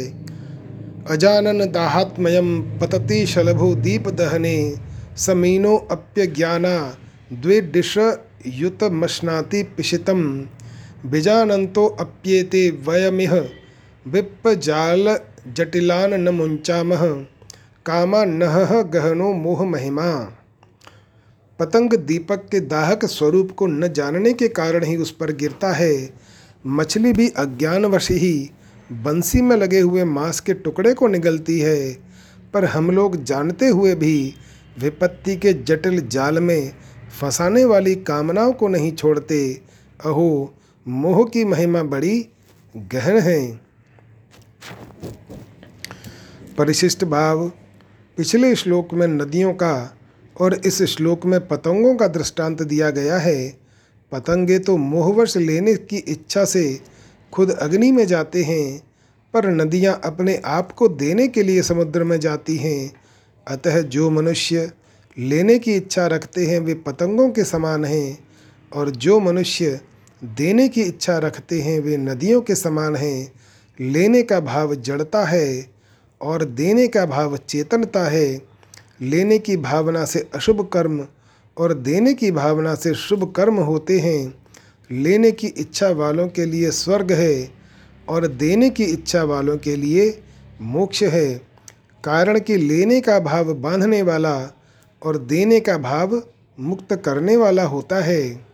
[1.11, 4.75] अजानन दाहात्मयम पतति शलभु दीप दहने
[5.17, 6.79] समीनो अप्यज्ञाना
[7.33, 7.97] द्विडिश
[8.47, 10.23] युत मश्नाति पिशितम।
[11.07, 13.35] बीजानंतो अप्येते वयमिह
[14.07, 15.19] विप्पजाल
[15.53, 17.05] जटिलान न मुंचामह
[17.87, 20.13] कामा नह गहनो मोह महिमा।
[21.59, 26.11] पतंग दीपक के दाहक स्वरूप को न जानने के कारण ही उस पर गिरता है।
[26.67, 28.51] मछली भी अज्ञानवश ही
[28.93, 31.93] बंसी में लगे हुए मांस के टुकड़े को निगलती है,
[32.55, 34.35] पर हम लोग जानते हुए भी
[34.79, 36.73] विपत्ति के जटिल जाल में
[37.21, 39.39] फंसाने वाली कामनाओं को नहीं छोड़ते।
[40.05, 40.55] अहो,
[40.87, 42.27] मोह की महिमा बड़ी
[42.77, 43.61] गहन है।
[46.59, 47.51] परिशिष्ट भाव
[48.17, 49.97] पिछले श्लोक में नदियों का
[50.41, 53.59] और इस श्लोक में पतंगों का दृष्टांत दिया गया है।
[54.13, 56.81] पतंगे तो मोहवश लेने की इच्छा से
[57.33, 58.83] खुद अग्नि में जाते हैं,
[59.35, 62.93] पर नदियाँ अपने आप को देने के लिए समुद्र में जाती हैं।
[63.49, 64.71] अतः जो मनुष्य
[65.19, 68.19] लेने की इच्छा रखते हैं, वे पतंगों के समान हैं,
[68.73, 69.81] और जो मनुष्य
[70.25, 73.33] देने की इच्छा रखते हैं, वे नदियों के समान हैं।
[73.81, 75.76] लेने का भाव जड़ता है
[76.21, 78.43] और देने का भाव चेतनता है।
[79.01, 81.07] लेने की भावना से अशुभ कर्म
[81.57, 84.35] और देने की भावना से शुभ कर्म होते हैं।
[84.91, 87.51] लेने की इच्छा वालों के लिए स्वर्ग है
[88.09, 90.23] और देने की इच्छा वालों के लिए
[90.61, 91.35] मोक्ष है।
[92.05, 94.57] कारण कि लेने का भाव बांधने वाला
[95.03, 96.23] और देने का भाव
[96.61, 98.47] मुक्त करने वाला होता है।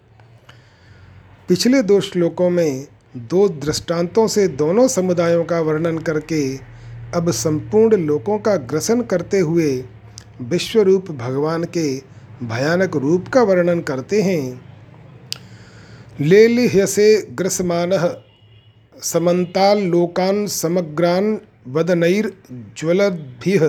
[1.49, 6.72] पिछले दो श्लोकों में दो दृष्टांतों से दोनों समुदायों का वर्णन करके
[7.15, 9.85] अब संपूर्ण लोकों का ग्रसन करते हुए
[10.43, 12.03] विश्वरूप भगवान के
[12.43, 14.61] भयानक रूप का वर्णन करते हैं।
[16.21, 17.91] लेलिह्यसे ग्रसमान
[19.03, 23.67] समन्ताल लोकान समग्रान वदनैर्ज्वलद्भिः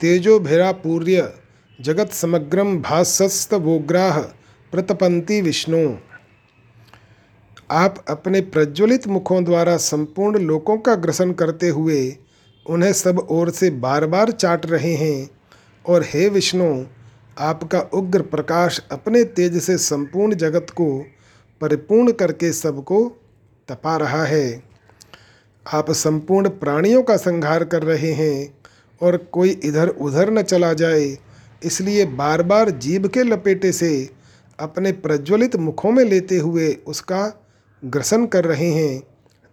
[0.00, 1.32] तेजोभिरापूर्य
[1.80, 4.20] जगत समग्रम भासस्तवोग्राह
[4.72, 5.94] प्रतपंती विष्णु।
[7.70, 12.16] आप अपने प्रज्वलित मुखों द्वारा संपूर्ण लोकों का ग्रसन करते हुए
[12.66, 15.30] उन्हें सब ओर से बार बार चाट रहे हैं।
[15.88, 16.84] और हे विष्णु,
[17.38, 21.04] आपका उग्र प्रकाश अपने तेज से संपूर्ण जगत को
[21.60, 23.16] परिपूर्ण करके सबको
[23.68, 24.62] तपा रहा है।
[25.72, 28.58] आप संपूर्ण प्राणियों का संहार कर रहे हैं
[29.02, 31.18] और कोई इधर उधर न चला जाए।
[31.64, 34.10] इसलिए बार बार जीभ के लपेटे से
[34.58, 37.44] अपने प्रज्वलित मुखों में लेते हुए उसका
[37.84, 39.00] ग्रसन कर रहे हैं।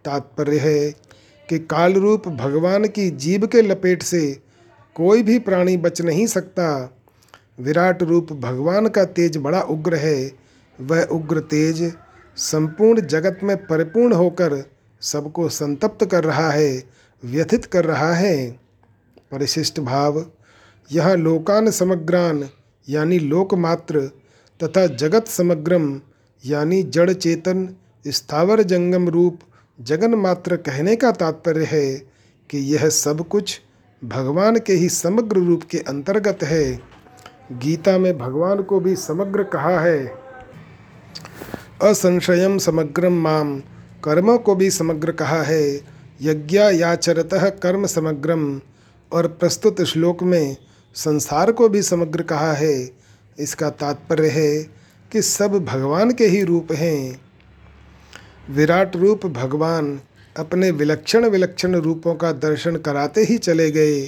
[0.05, 1.10] तात्पर्य है
[1.51, 4.39] कि काल रूप भगवान की जीव के लपेट से
[4.95, 6.97] कोई भी प्राणी बच नहीं सकता।
[7.59, 10.31] विराट रूप भगवान का तेज बड़ा उग्र है।
[10.81, 11.93] वह उग्र तेज
[12.37, 14.69] संपूर्ण जगत में परिपूर्ण होकर
[15.01, 16.83] सबको संतप्त कर रहा है,
[17.25, 18.51] व्यथित कर रहा है।
[19.31, 20.25] परिशिष्ट भाव,
[20.91, 22.49] यह लोकान समग्रान,
[22.89, 24.11] यानी लोकमात्र,
[24.63, 26.01] तथा जगत समग्रम,
[26.45, 27.75] यानी जड़ चेतन,
[28.07, 29.39] स्थावर जंगम रूप
[29.79, 31.95] जगन मात्र कहने का तात्पर्य है
[32.49, 33.59] कि यह सब कुछ
[34.03, 36.79] भगवान के ही समग्र रूप के अंतर्गत है।
[37.51, 40.05] गीता में भगवान को भी समग्र कहा है।
[41.81, 43.59] असंशयम समग्रम माम
[44.03, 45.81] कर्म को भी समग्र कहा है।
[46.21, 47.29] यज्ञ याचरत
[47.63, 48.61] कर्म समग्रम
[49.11, 50.55] और प्रस्तुत श्लोक में
[50.95, 52.91] संसार को भी समग्र कहा है।
[53.39, 54.63] इसका तात्पर्य है
[55.11, 57.30] कि सब भगवान के ही रूप हैं।
[58.51, 59.99] विराट रूप भगवान
[60.35, 64.01] अपने विलक्षण विलक्षण रूपों का दर्शन कराते ही चले गए।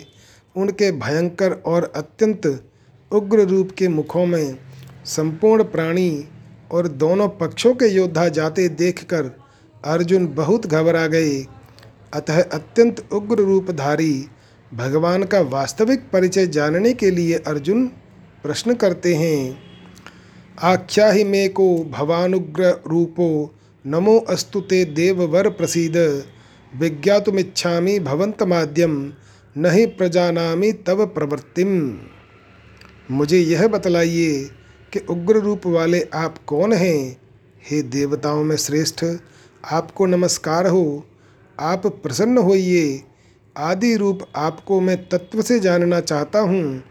[0.56, 2.47] उनके भयंकर और अत्यंत
[3.12, 4.58] उग्र रूप के मुखों में
[5.06, 6.25] संपूर्ण प्राणी
[6.71, 9.32] और दोनों पक्षों के योद्धा जाते देखकर
[9.86, 11.41] अर्जुन बहुत घबरा गए।
[12.13, 14.25] अतः अत्यंत उग्र रूपधारी
[14.73, 17.88] भगवान का वास्तविक परिचय जानने के लिए अर्जुन
[18.43, 19.60] प्रश्न करते हैं
[20.63, 23.29] आख्या ही मे को भवानुग्र रूपो
[23.86, 25.98] नमो अस्तु ते देववर प्रसीद।
[26.80, 29.13] विज्ञातुमिच्छामि भवंतमाद्यम
[29.58, 32.00] नहीं प्रजानामि तव प्रवृत्तिम
[33.12, 34.50] मुझे यह बतलाइए
[34.93, 37.17] कि उग्र रूप वाले आप कौन हैं?
[37.72, 39.06] हे देवताओं में श्रेष्ठ,
[39.72, 41.06] आपको नमस्कार हो।
[41.60, 43.04] आप प्रसन्न होइए।
[43.58, 46.84] आदि रूप आपको मैं तत्व से जानना चाहता हूँ,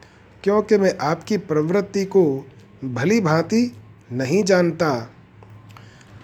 [0.44, 2.46] क्योंकि मैं आपकी प्रवृत्ति को
[2.85, 3.72] भली भांति
[4.12, 5.12] नहीं जानता।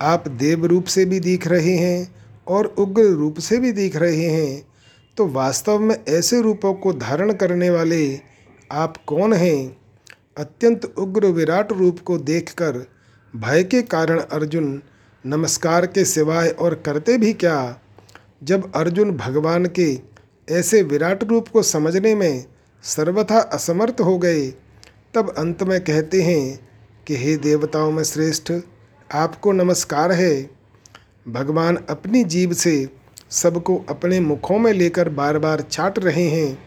[0.03, 2.15] आप देव रूप से भी दिख रहे हैं
[2.49, 4.69] और उग्र रूप से भी दिख रहे हैं
[5.17, 8.21] तो वास्तव में ऐसे रूपों को धारण करने वाले
[8.73, 9.77] आप कौन हैं?
[10.39, 12.87] अत्यंत उग्र विराट रूप को देखकर
[13.37, 14.83] भय के कारण अर्जुन
[15.27, 17.81] नमस्कार के सिवाय और करते भी क्या?
[18.45, 19.99] जब अर्जुन भगवान के
[20.51, 22.45] ऐसे विराट रूप को समझने में
[22.83, 24.51] सर्वथा असमर्थ हो गए,
[25.15, 26.69] तब अंत में कहते हैं
[27.07, 28.53] कि, हे देवताओं में श्रेष्ठ
[29.15, 30.51] आपको नमस्कार है।
[31.29, 32.89] भगवान अपनी जीव से
[33.31, 36.59] सबको अपने मुखों में लेकर बार बार चाट रहे हैं।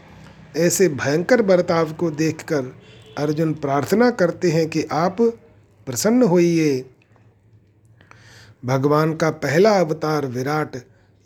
[0.56, 2.72] ऐसे भयंकर बर्ताव को देखकर
[3.18, 5.16] अर्जुन प्रार्थना करते हैं कि आप
[5.86, 6.84] प्रसन्न होइए।
[8.64, 10.76] भगवान का पहला अवतार विराट,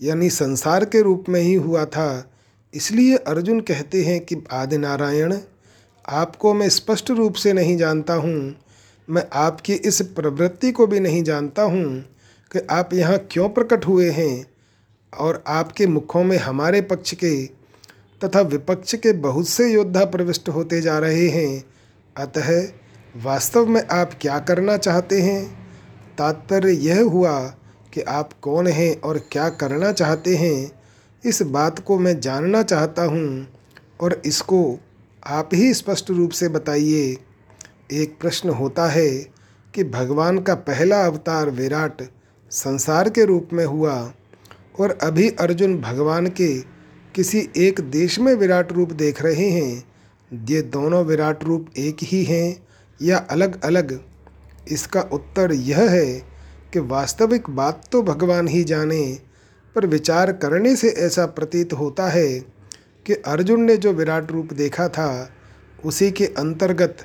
[0.03, 2.31] यानी संसार के रूप में ही हुआ था।
[2.75, 5.39] इसलिए अर्जुन कहते हैं कि आदि नारायण
[6.09, 8.55] आपको मैं स्पष्ट रूप से नहीं जानता हूँ।
[9.11, 12.01] मैं आपकी इस प्रवृत्ति को भी नहीं जानता हूँ
[12.53, 14.47] कि आप यहाँ क्यों प्रकट हुए हैं
[15.19, 17.47] और आपके मुखों में हमारे पक्ष के
[18.25, 21.65] तथा विपक्ष के बहुत से योद्धा प्रविष्ट होते जा रहे हैं।
[22.17, 22.69] अतः
[23.17, 25.69] वास्तव में आप क्या करना चाहते हैं?
[26.19, 27.41] तात्पर्य यह हुआ
[27.95, 30.71] कि आप कौन हैं और क्या करना चाहते हैं?
[31.25, 33.47] इस बात को मैं जानना चाहता हूँ
[34.01, 34.79] और इसको
[35.27, 37.17] आप ही स्पष्ट रूप से बताइए।
[37.93, 39.11] एक प्रश्न होता है
[39.75, 42.03] कि भगवान का पहला अवतार विराट
[42.51, 44.13] संसार के रूप में हुआ
[44.81, 46.59] और अभी अर्जुन भगवान के
[47.15, 49.85] किसी एक देश में विराट रूप देख रहे हैं,
[50.51, 52.67] ये दोनों विराट रूप एक ही हैं
[53.03, 54.01] या अलग अलग
[54.73, 56.15] इसका उत्तर यह है
[56.73, 59.19] कि वास्तविक बात तो भगवान ही जाने,
[59.77, 62.41] पर विचार करने से ऐसा प्रतीत होता है
[63.07, 65.31] कि अर्जुन ने जो विराट रूप देखा था,
[65.85, 66.97] उसी के अंतर्गत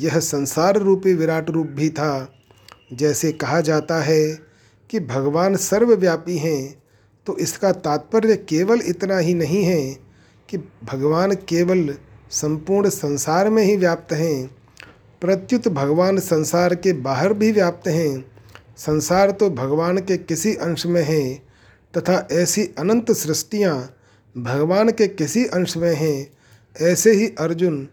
[0.00, 2.32] यह संसार रूपी विराट रूप भी था।
[2.92, 4.26] जैसे कहा जाता है
[4.90, 6.82] कि भगवान सर्वव्यापी हैं
[7.26, 9.82] तो इसका तात्पर्य केवल इतना ही नहीं है
[10.48, 11.94] कि भगवान केवल
[12.30, 14.50] संपूर्ण संसार में ही व्याप्त हैं।
[15.22, 18.24] प्रत्युत भगवान संसार के बाहर भी व्याप्त हैं।
[18.78, 21.34] संसार तो भगवान के किसी अंश में है,
[21.94, 23.76] तथा ऐसी अनंत सृष्टियाँ
[24.34, 26.30] भगवान के किसी अंश में हैं।
[26.76, 27.88] ऐसे ही अर्जुन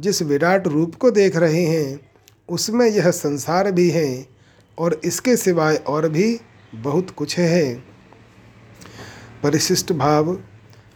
[0.00, 2.00] जिस विराट रूप को देख रहे हैं,
[2.48, 4.26] उसमें यह संसार भी है
[4.78, 6.40] और इसके सिवाय और भी
[6.74, 7.74] बहुत कुछ है।
[9.42, 10.38] परिशिष्ट भाव,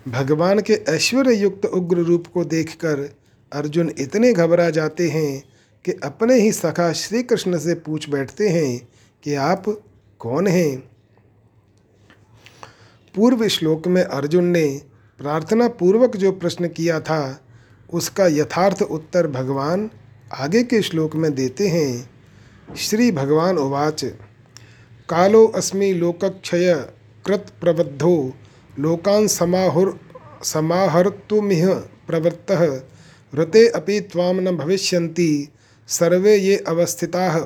[0.09, 3.17] भगवान के ऐश्वर्य युक्त उग्र रूप को देखकर
[3.53, 5.43] अर्जुन इतने घबरा जाते हैं
[5.85, 8.88] कि अपने ही सखा श्री कृष्ण से पूछ बैठते हैं
[9.23, 9.65] कि आप
[10.19, 10.79] कौन हैं?
[13.15, 14.83] पूर्व श्लोक में अर्जुन ने
[15.19, 17.45] प्रार्थना पूर्वक जो प्रश्न किया था
[17.92, 19.90] उसका यथार्थ उत्तर भगवान
[20.33, 24.05] आगे के श्लोक में देते हैं। श्री भगवान उवाच,
[25.09, 26.74] कालो अस्मि लोकक्षय
[27.26, 28.33] कृत प्रबद्धो,
[28.78, 29.98] लोकान समाहुर,
[30.44, 31.74] समाहर्तुमिह
[32.07, 32.52] प्रवृत्त,
[33.35, 35.48] ऋते अपि ताम न भविष्यन्ति,
[35.88, 37.38] सर्वे ये अवस्थिता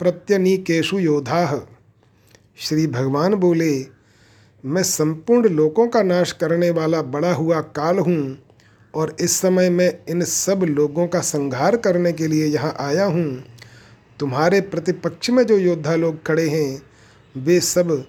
[0.00, 1.66] प्रत्यनीकेशु योधा।
[2.58, 3.86] श्री भगवान बोले,
[4.64, 8.43] मैं संपूर्ण लोकों का नाश करने वाला बड़ा हुआ काल हूँ
[8.94, 13.44] और इस समय मैं इन सब लोगों का संहार करने के लिए यहाँ आया हूँ।
[14.20, 16.82] तुम्हारे प्रतिपक्ष में जो योद्धा लोग खड़े हैं,
[17.34, 18.04] वे सब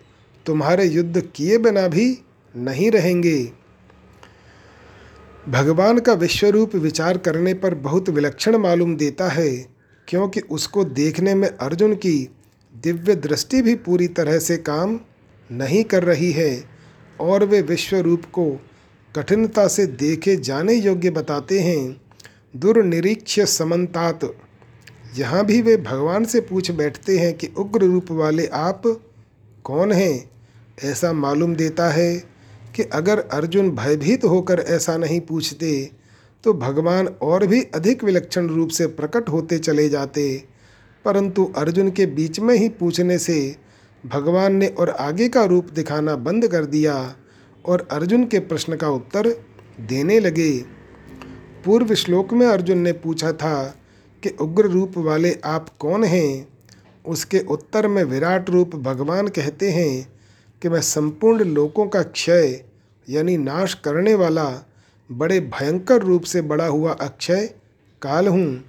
[0.45, 2.17] तुम्हारे युद्ध किए बिना भी
[2.55, 3.37] नहीं रहेंगे।
[5.49, 9.49] भगवान का विश्वरूप विचार करने पर बहुत विलक्षण मालूम देता है,
[10.07, 12.17] क्योंकि उसको देखने में अर्जुन की
[12.75, 14.99] दिव्य दृष्टि भी पूरी तरह से काम
[15.49, 16.63] नहीं कर रही है,
[17.19, 18.45] और वे विश्वरूप को
[19.15, 22.01] कठिनता से देखे जाने योग्य बताते हैं।
[22.55, 24.19] दुर्निरीक्ष्य समन्तात।
[25.17, 28.81] यहाँ भी वे भगवान से पूछ बैठते हैं कि उग्र रूप वाले आप
[29.63, 30.29] कौन हैं?
[30.83, 32.15] ऐसा मालूम देता है
[32.75, 35.91] कि अगर अर्जुन भयभीत होकर ऐसा नहीं पूछते
[36.43, 40.43] तो भगवान और भी अधिक विलक्षण रूप से प्रकट होते चले जाते।
[41.05, 43.55] परंतु अर्जुन के बीच में ही पूछने से
[44.05, 47.15] भगवान ने और आगे का रूप दिखाना बंद कर दिया।
[47.65, 49.27] और अर्जुन के प्रश्न का उत्तर
[49.79, 50.65] देने लगे।
[51.65, 53.75] पूर्व श्लोक में अर्जुन ने पूछा था
[54.23, 56.47] कि उग्र रूप वाले आप कौन हैं?
[57.05, 60.13] उसके उत्तर में विराट रूप भगवान कहते हैं
[60.61, 62.63] कि मैं संपूर्ण लोकों का क्षय,
[63.09, 64.65] यानी नाश करने वाला,
[65.11, 67.53] बड़े भयंकर रूप से बड़ा हुआ अक्षय
[68.01, 68.63] काल हूँ।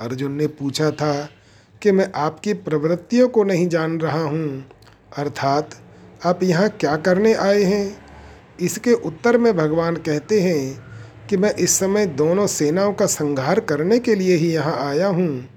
[0.00, 1.28] अर्जुन ने पूछा था
[1.82, 4.70] कि मैं आपकी प्रवृत्तियों को नहीं जान रहा हूँ।
[5.16, 5.70] अर्थात
[6.26, 8.07] आप यहाँ क्या करने आए हैं?
[8.58, 13.98] इसके उत्तर में भगवान कहते हैं कि मैं इस समय दोनों सेनाओं का संहार करने
[13.98, 15.48] के लिए ही यहाँ आया हूँ।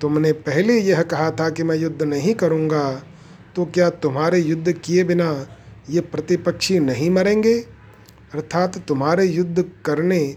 [0.00, 2.90] तुमने पहले यह कहा था कि मैं युद्ध नहीं करूँगा
[3.56, 5.30] तो क्या तुम्हारे युद्ध किए बिना
[5.90, 7.54] ये प्रतिपक्षी नहीं मरेंगे?
[8.34, 10.36] अर्थात तुम्हारे युद्ध करने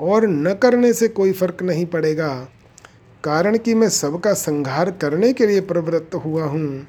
[0.00, 2.28] और न करने से कोई फ़र्क नहीं पड़ेगा,
[3.24, 6.86] कारण कि मैं सबका संहार करने के लिए प्रवृत्त हुआ हूँ।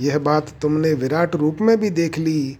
[0.00, 2.56] यह बात तुमने विराट रूप में भी देख ली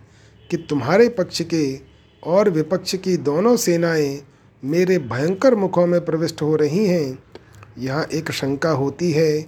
[0.52, 1.80] कि तुम्हारे पक्ष के
[2.22, 4.22] और विपक्ष की दोनों सेनाएँ
[4.64, 7.18] मेरे भयंकर मुखों में प्रविष्ट हो रही हैं।
[7.78, 9.42] यहाँ एक शंका होती है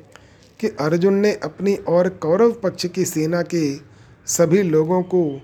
[0.61, 3.77] कि अर्जुन ने अपनी और कौरव पक्ष की सेना के
[4.27, 5.41] सभी लोगों को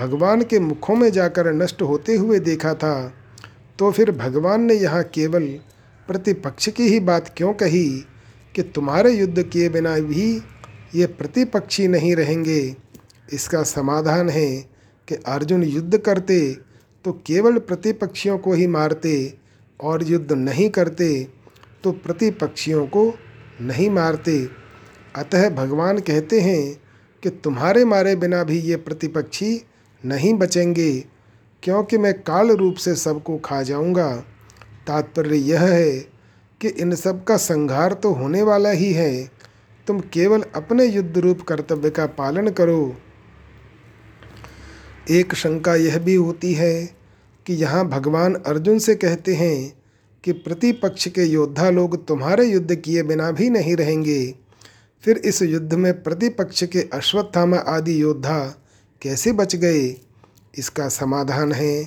[0.00, 3.14] भगवान के मुखों में जाकर नष्ट होते हुए देखा था
[3.78, 5.46] तो फिर भगवान ने यहाँ केवल
[6.08, 7.88] प्रतिपक्ष की ही बात क्यों कही
[8.54, 10.42] कि तुम्हारे युद्ध किए बिना भी
[10.94, 12.76] ये प्रतिपक्षी नहीं रहेंगे?
[13.32, 14.71] इसका समाधान है
[15.08, 16.40] कि अर्जुन युद्ध करते
[17.04, 19.14] तो केवल प्रतिपक्षियों को ही मारते
[19.80, 21.08] और युद्ध नहीं करते
[21.84, 23.12] तो प्रतिपक्षियों को
[23.60, 24.38] नहीं मारते।
[25.16, 26.80] अतः भगवान कहते हैं
[27.22, 29.60] कि तुम्हारे मारे बिना भी ये प्रतिपक्षी
[30.04, 30.92] नहीं बचेंगे,
[31.62, 34.14] क्योंकि मैं काल रूप से सबको खा जाऊँगा।
[34.86, 35.92] तात्पर्य यह है
[36.60, 39.24] कि इन सब का संहार तो होने वाला ही है।
[39.86, 42.96] तुम केवल अपने युद्ध रूप कर्तव्य का पालन करो।
[45.10, 46.84] एक शंका यह भी होती है
[47.46, 49.72] कि यहाँ भगवान अर्जुन से कहते हैं
[50.24, 54.34] कि प्रतिपक्ष के योद्धा लोग तुम्हारे युद्ध किए बिना भी नहीं रहेंगे।
[55.04, 58.54] फिर इस युद्ध में प्रतिपक्ष के अश्वत्थामा आदि योद्धा
[59.02, 59.96] कैसे बच गए?
[60.58, 61.84] इसका समाधान है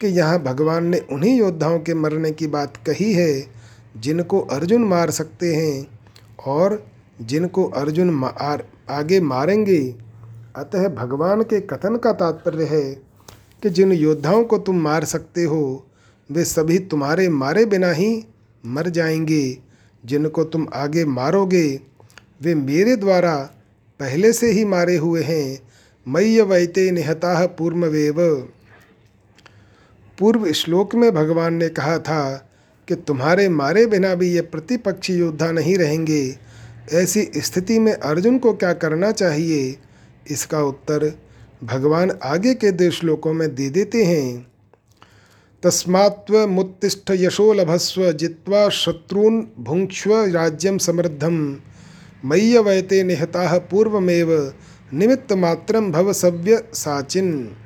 [0.00, 3.46] कि यहाँ भगवान ने उन्हीं योद्धाओं के मरने की बात कही है
[3.96, 5.86] जिनको अर्जुन मार सकते हैं
[6.46, 6.86] और
[7.20, 10.03] जिनको अर्जुन मार, आगे मारेंगे।
[10.56, 12.94] अतः भगवान के कथन का तात्पर्य है
[13.62, 15.86] कि जिन योद्धाओं को तुम मार सकते हो,
[16.32, 18.24] वे सभी तुम्हारे मारे बिना ही
[18.66, 19.58] मर जाएँगे।
[20.06, 21.80] जिनको तुम आगे मारोगे,
[22.42, 23.50] वे मेरे द्वारा
[24.00, 25.62] पहले से ही मारे हुए हैं।
[26.08, 28.48] मय्य वैते निहता पूर्ववेव
[30.18, 32.50] पूर्व श्लोक में भगवान ने कहा था
[32.88, 36.36] कि तुम्हारे मारे बिना भी ये प्रतिपक्षी योद्धा नहीं रहेंगे।
[36.92, 39.78] ऐसी स्थिति में अर्जुन को क्या करना चाहिए?
[40.30, 41.18] इसका उत्तर
[41.64, 44.46] भगवान आगे के दो श्लोकों में दे देते हैं।
[45.62, 51.58] तस्मात्व मुत्तिष्ठ यशो लभस्व जित्वा शत्रून भुंक्ष्व राज्यम समृद्धम।
[52.24, 54.54] मय्य वैते निहता पूर्वमेव
[54.92, 57.56] निमित्त मात्रम भव सव्य साचिन।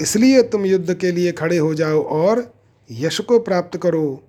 [0.00, 2.54] इसलिए तुम युद्ध के लिए खड़े हो जाओ और
[2.90, 4.22] यश को प्राप्त करो,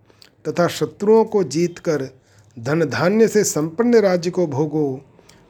[0.47, 2.09] तथा शत्रुओं को जीतकर
[2.59, 5.01] धन धान्य से संपन्न राज्य को भोगो।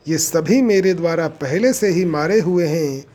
[0.05, 3.05] ये सभी मेरे द्वारा पहले से ही मारे हुए हैं।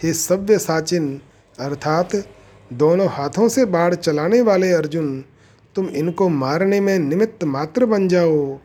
[0.00, 1.20] हे सव्य साचिन,
[1.58, 2.14] अर्थात
[2.70, 5.24] दोनों हाथों से बाढ़ चलाने वाले अर्जुन,
[5.76, 8.58] तुम इनको मारने में निमित्त मात्र बन जाओ।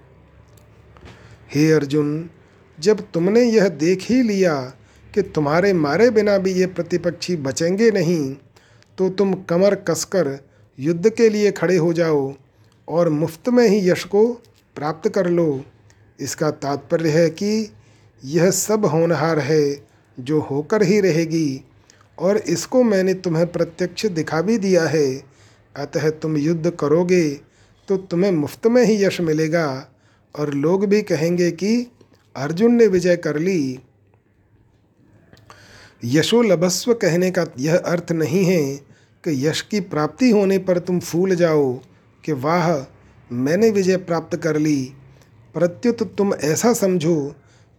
[1.56, 2.30] हे अर्जुन,
[2.78, 4.56] जब तुमने यह देख ही लिया
[5.14, 8.36] कि तुम्हारे मारे बिना भी ये प्रतिपक्षी बचेंगे नहीं
[8.98, 10.38] तो तुम कमर कसकर
[10.78, 12.34] युद्ध के लिए खड़े हो जाओ
[12.88, 14.26] और मुफ़्त में ही यश को
[14.76, 15.64] प्राप्त कर लो।
[16.22, 17.72] इसका तात्पर्य है कि
[18.24, 19.64] यह सब होनहार है
[20.18, 21.64] जो होकर ही रहेगी,
[22.18, 25.08] और इसको मैंने तुम्हें प्रत्यक्ष दिखा भी दिया है।
[25.76, 27.30] अतः तुम युद्ध करोगे
[27.88, 29.88] तो तुम्हें मुफ़्त में ही यश मिलेगा,
[30.36, 31.88] और लोग भी कहेंगे कि
[32.36, 33.80] अर्जुन ने विजय कर ली।
[36.04, 38.64] यशो लभस्व कहने का यह अर्थ नहीं है
[39.24, 41.74] कि यश की प्राप्ति होने पर तुम फूल जाओ
[42.24, 42.74] कि वाह,
[43.30, 44.94] मैंने विजय प्राप्त कर ली।
[45.56, 47.16] प्रत्युत तुम ऐसा समझो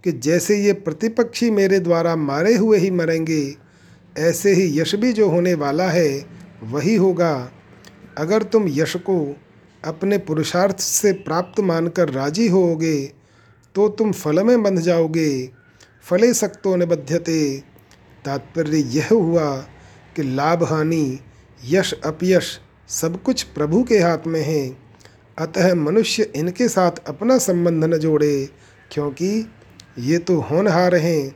[0.05, 3.57] कि जैसे ये प्रतिपक्षी मेरे द्वारा मारे हुए ही मरेंगे,
[4.17, 6.25] ऐसे ही यश भी जो होने वाला है,
[6.63, 7.51] वही होगा।
[8.19, 9.35] अगर तुम यश को
[9.85, 12.99] अपने पुरुषार्थ से प्राप्त मानकर राज़ी होोगे
[13.75, 15.51] तो तुम फल में बंध जाओगे,
[16.05, 17.63] फले सक्तो निबध्यते।
[18.25, 19.55] तात्पर्य यह हुआ
[20.17, 21.19] कि लाभ हानि,
[21.65, 22.59] यश अपयश
[22.91, 24.69] सब कुछ प्रभु के हाथ में है।
[25.43, 28.49] अतः मनुष्य इनके साथ अपना संबंध न जोड़े,
[28.93, 29.51] क्योंकि
[29.99, 31.35] ये तो होनहार हैं।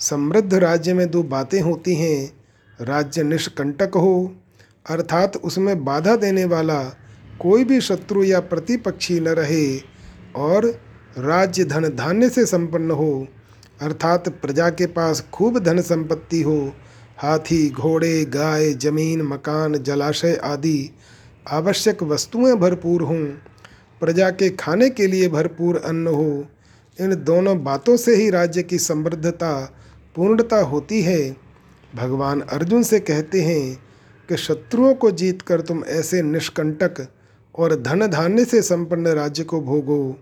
[0.00, 2.32] समृद्ध राज्य में दो बातें होती हैं,
[2.80, 4.32] राज्य निष्कंटक हो,
[4.90, 6.82] अर्थात उसमें बाधा देने वाला
[7.40, 9.78] कोई भी शत्रु या प्रतिपक्षी न रहे,
[10.36, 10.66] और
[11.18, 13.26] राज्य धन धान्य से संपन्न हो,
[13.80, 16.72] अर्थात प्रजा के पास खूब धन संपत्ति हो,
[17.18, 20.90] हाथी, घोड़े, गाय, ज़मीन, मकान, जलाशय आदि
[21.46, 23.24] आवश्यक वस्तुएँ भरपूर हों,
[24.00, 26.44] प्रजा के खाने के लिए भरपूर अन्न हो।
[27.00, 29.72] इन दोनों बातों से ही राज्य की समृद्धता,
[30.16, 31.36] पूर्णता होती है।
[31.94, 33.74] भगवान अर्जुन से कहते हैं
[34.28, 37.06] कि शत्रुओं को जीतकर तुम ऐसे निष्कंटक
[37.54, 40.16] और धन धान्य से संपन्न राज्य को भोगो।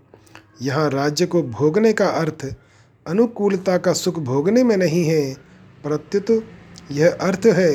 [0.63, 2.55] यहाँ राज्य को भोगने का अर्थ
[3.07, 5.35] अनुकूलता का सुख भोगने में नहीं है।
[5.85, 6.45] प्रत्युत
[6.91, 7.73] यह अर्थ है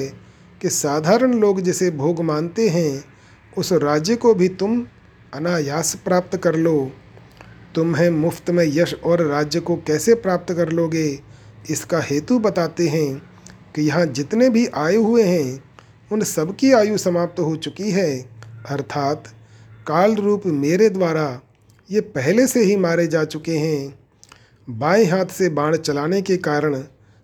[0.61, 3.14] कि साधारण लोग जिसे भोग मानते हैं
[3.57, 4.87] उस राज्य को भी तुम
[5.33, 6.91] अनायास प्राप्त कर लो।
[7.75, 11.19] तुम्हें मुफ़्त में यश और राज्य को कैसे प्राप्त कर लोगे,
[11.69, 13.21] इसका हेतु बताते हैं
[13.75, 15.63] कि यहाँ जितने भी आए हुए हैं,
[16.11, 18.25] उन सबकी आयु समाप्त हो चुकी है।
[18.69, 19.23] अर्थात
[19.87, 21.41] काल रूप मेरे द्वारा
[21.91, 23.99] ये पहले से ही मारे जा चुके हैं।
[24.69, 26.75] बाएँ हाथ से बाण चलाने के कारण,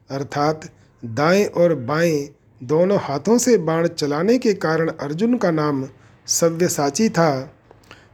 [0.10, 0.70] अर्थात,
[1.06, 2.30] दाएँ और बाएँ
[2.64, 5.88] दोनों हाथों से बाण चलाने के कारण अर्जुन का नाम
[6.28, 7.54] सव्यसाची था।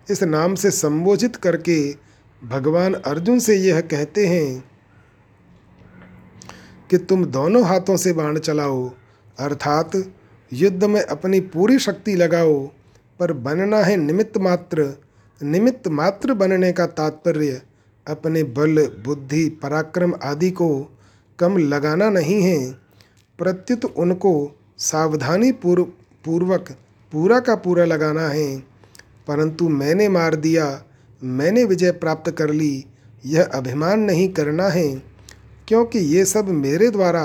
[0.10, 1.78] इस नाम से संबोधित करके
[2.42, 4.64] भगवान अर्जुन से यह कहते हैं
[6.90, 8.90] कि तुम दोनों हाथों से बाण चलाओ,
[9.40, 9.92] अर्थात
[10.52, 12.66] युद्ध में अपनी पूरी शक्ति लगाओ,
[13.20, 14.94] पर बनना है निमित्त मात्र।
[15.42, 17.62] निमित्त मात्र बनने का तात्पर्य
[18.08, 20.98] अपने बल, बुद्धि, पराक्रम आदि को
[21.40, 22.72] कम लगाना नहीं है।
[23.40, 25.84] प्रत्युत उनको सावधानी पूर्व
[26.26, 26.76] पूर्वक
[27.12, 28.58] पूरा का पूरा लगाना है,
[29.28, 30.84] परंतु मैंने मार दिया,
[31.22, 32.86] मैंने विजय प्राप्त कर ली,
[33.26, 35.04] यह अभिमान नहीं करना है,
[35.68, 37.24] क्योंकि ये सब मेरे द्वारा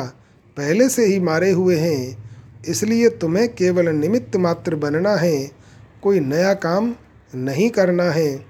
[0.57, 2.29] पहले से ही मारे हुए हैं,
[2.69, 5.51] इसलिए तुम्हें केवल निमित्त मात्र बनना है,
[6.03, 6.95] कोई नया काम
[7.35, 8.45] नहीं करना है।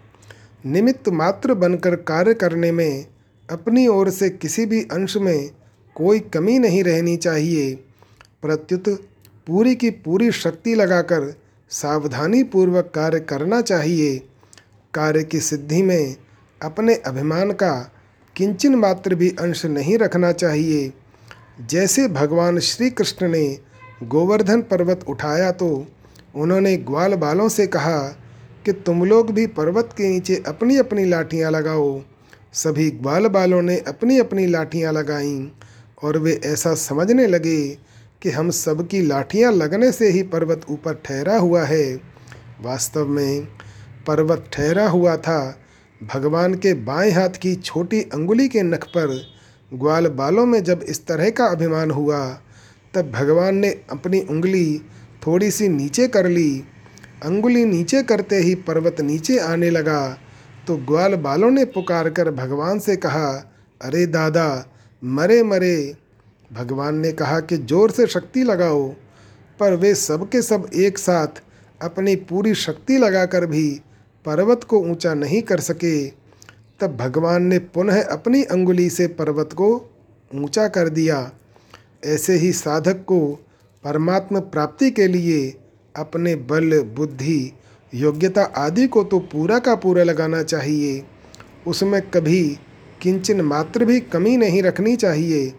[0.66, 3.06] निमित्त मात्र बनकर कार्य करने में,
[3.48, 5.50] अपनी ओर से किसी भी अंश में
[5.96, 7.74] कोई कमी नहीं रहनी चाहिए।
[8.42, 8.88] प्रत्युत
[9.46, 11.32] पूरी की पूरी शक्ति लगाकर
[11.70, 14.16] सावधानी पूर्वक कार्य करना चाहिए।
[14.94, 16.16] कार्य की सिद्धि में
[16.60, 17.72] अपने अभिमान का
[18.36, 20.92] किंचन मात्र भी अंश नहीं रखना चाहिए।
[21.70, 23.58] जैसे भगवान श्री कृष्ण ने
[24.02, 25.86] गोवर्धन पर्वत उठाया तो
[26.34, 27.98] उन्होंने ग्वाल बालों से कहा
[28.64, 32.00] कि तुम लोग भी पर्वत के नीचे अपनी अपनी लाठियाँ लगाओ।
[32.52, 35.48] सभी ग्वाल बालों ने अपनी अपनी लाठियाँ लगाईं
[36.02, 37.78] और वे ऐसा समझने लगे
[38.22, 42.00] कि हम सबकी लाठियाँ लगने से ही पर्वत ऊपर ठहरा हुआ है।
[42.62, 43.48] वास्तव में
[44.06, 45.58] पर्वत ठहरा हुआ था।
[46.00, 49.20] भगवान के बाएँ हाथ की छोटी अंगुली के नख पर
[49.72, 52.26] ग्वाल बालों में जब इस तरह का अभिमान हुआ,
[52.94, 54.78] तब भगवान ने अपनी उंगली
[55.26, 56.64] थोड़ी सी नीचे कर ली।
[57.24, 60.18] अंगुली नीचे करते ही पर्वत नीचे आने लगा
[60.66, 63.28] तो ग्वाल बालों ने पुकार कर भगवान से कहा,
[63.82, 64.66] अरे दादा,
[65.04, 65.94] मरे मरे
[66.52, 68.88] भगवान ने कहा कि ज़ोर से शक्ति लगाओ,
[69.60, 71.42] पर वे सब के सब एक साथ
[71.80, 73.70] अपनी पूरी शक्ति लगाकर भी
[74.24, 76.06] पर्वत को ऊँचा नहीं कर सके।
[76.80, 79.70] तब भगवान ने पुनः अपनी अंगुली से पर्वत को
[80.30, 81.30] ऊँचा कर दिया।
[82.04, 83.20] ऐसे ही साधक को
[83.84, 85.48] परमात्मा प्राप्ति के लिए
[85.94, 87.52] अपने बल, बुद्धि,
[87.92, 91.02] योग्यता आदि को तो पूरा का पूरा लगाना चाहिए।
[91.66, 92.44] उसमें कभी
[93.02, 95.52] किंचन मात्र भी कमी नहीं रखनी चाहिए।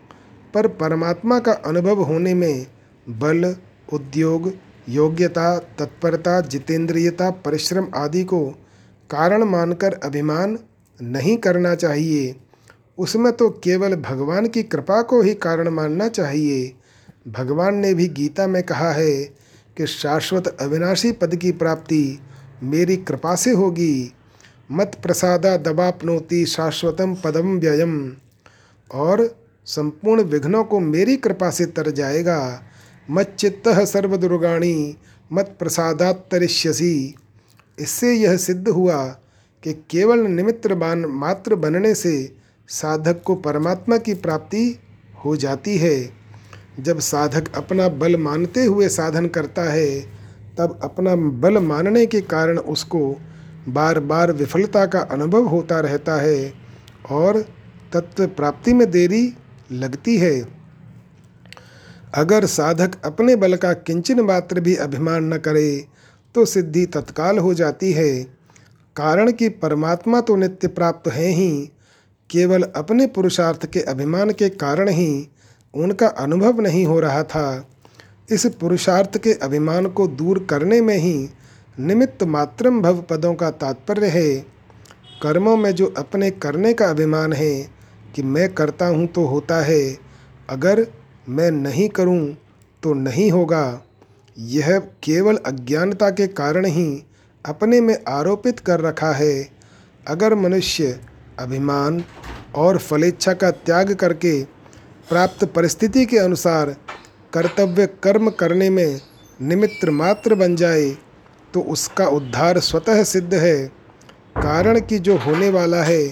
[0.54, 2.68] पर परमात्मा का अनुभव होने में
[3.10, 3.56] बल,
[3.94, 4.54] उद्योग,
[4.90, 8.50] योग्यता, तत्परता, जितेंद्रियता, परिश्रम आदि को
[9.10, 10.60] कारण मानकर अभिमान
[11.02, 12.36] नहीं करना चाहिए।
[12.98, 16.76] उसमें तो केवल भगवान की कृपा को ही कारण मानना चाहिए।
[17.28, 19.24] भगवान ने भी गीता में कहा है
[19.78, 22.20] कि शाश्वत अविनाशी पद की प्राप्ति
[22.64, 24.14] मेरी कृपा से होगी।
[24.72, 28.14] मत प्रसादा दबापनोति शाश्वतम पदम व्ययम।
[28.92, 32.64] और संपूर्ण विघ्नों को मेरी कृपा से तर जाएगा।
[33.12, 34.98] मत चित्त सर्वदुर्गाणी,
[35.32, 37.16] मत प्रसादात तरिष्यसी
[37.80, 39.06] इससे यह सिद्ध हुआ
[39.64, 42.36] कि केवल निमित्र बान मात्र बनने से
[42.68, 44.80] साधक को परमात्मा की प्राप्ति
[45.26, 46.14] हो जाती है।
[46.80, 50.02] जब साधक अपना बल मानते हुए साधन करता है,
[50.58, 53.18] तब अपना बल मानने के कारण उसको
[53.70, 56.54] बार बार विफलता का अनुभव होता रहता है
[57.12, 57.42] और
[57.94, 59.34] तत्व प्राप्ति में देरी
[59.74, 60.40] लगती है।
[62.16, 65.86] अगर साधक अपने बल का किंचन मात्र भी अभिमान न करे
[66.36, 68.24] तो सिद्धि तत्काल हो जाती है।
[68.96, 71.72] कारण कि परमात्मा तो नित्य प्राप्त है ही,
[72.30, 75.28] केवल अपने पुरुषार्थ के अभिमान के कारण ही
[75.74, 77.68] उनका अनुभव नहीं हो रहा था।
[78.32, 81.30] इस पुरुषार्थ के अभिमान को दूर करने में ही
[81.80, 84.36] निमित्त मात्रम भव पदों का तात्पर्य है।
[85.22, 87.54] कर्मों में जो अपने करने का अभिमान है
[88.16, 89.82] कि मैं करता हूँ तो होता है।
[90.50, 90.86] अगर
[91.30, 92.38] मैं नहीं करूँ
[92.84, 93.82] तो नहीं होगा।
[94.38, 97.04] यह केवल अज्ञानता के कारण ही
[97.46, 99.50] अपने में आरोपित कर रखा है।
[100.08, 101.00] अगर मनुष्य
[101.40, 102.04] अभिमान
[102.56, 104.44] और फलेच्छा का त्याग करके
[105.10, 106.76] प्राप्त परिस्थिति के अनुसार
[107.34, 109.00] कर्तव्य कर्म करने में
[109.40, 110.90] निमित्र मात्र बन जाए
[111.54, 113.66] तो उसका उद्धार स्वतः सिद्ध है।
[114.36, 116.04] कारण कि जो होने वाला है,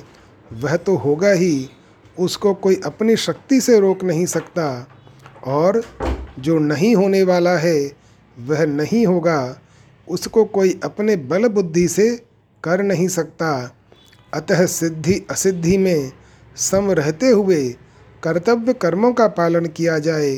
[0.54, 1.70] वह तो होगा ही।
[2.20, 4.88] उसको कोई अपनी शक्ति से रोक नहीं सकता
[5.46, 5.84] और
[6.40, 7.92] जो नहीं होने वाला है,
[8.38, 9.60] वह नहीं होगा।
[10.08, 12.10] उसको कोई अपने बल बुद्धि से
[12.64, 13.76] कर नहीं सकता।
[14.34, 16.12] अतः सिद्धि असिद्धि में
[16.56, 17.70] सम रहते हुए
[18.24, 20.36] कर्तव्य कर्मों का पालन किया जाए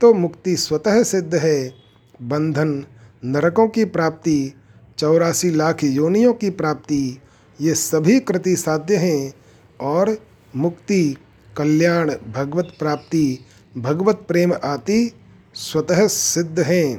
[0.00, 1.74] तो मुक्ति स्वतः सिद्ध है।
[2.22, 2.84] बंधन,
[3.24, 4.52] नरकों की प्राप्ति,
[4.98, 7.18] चौरासी लाख योनियों की प्राप्ति,
[7.60, 9.32] ये सभी कृति साध्य हैं
[9.80, 10.16] और
[10.56, 11.16] मुक्ति,
[11.56, 13.38] कल्याण, भगवत प्राप्ति,
[13.78, 15.12] भगवत प्रेम आदि
[15.54, 16.98] स्वतः सिद्ध हैं।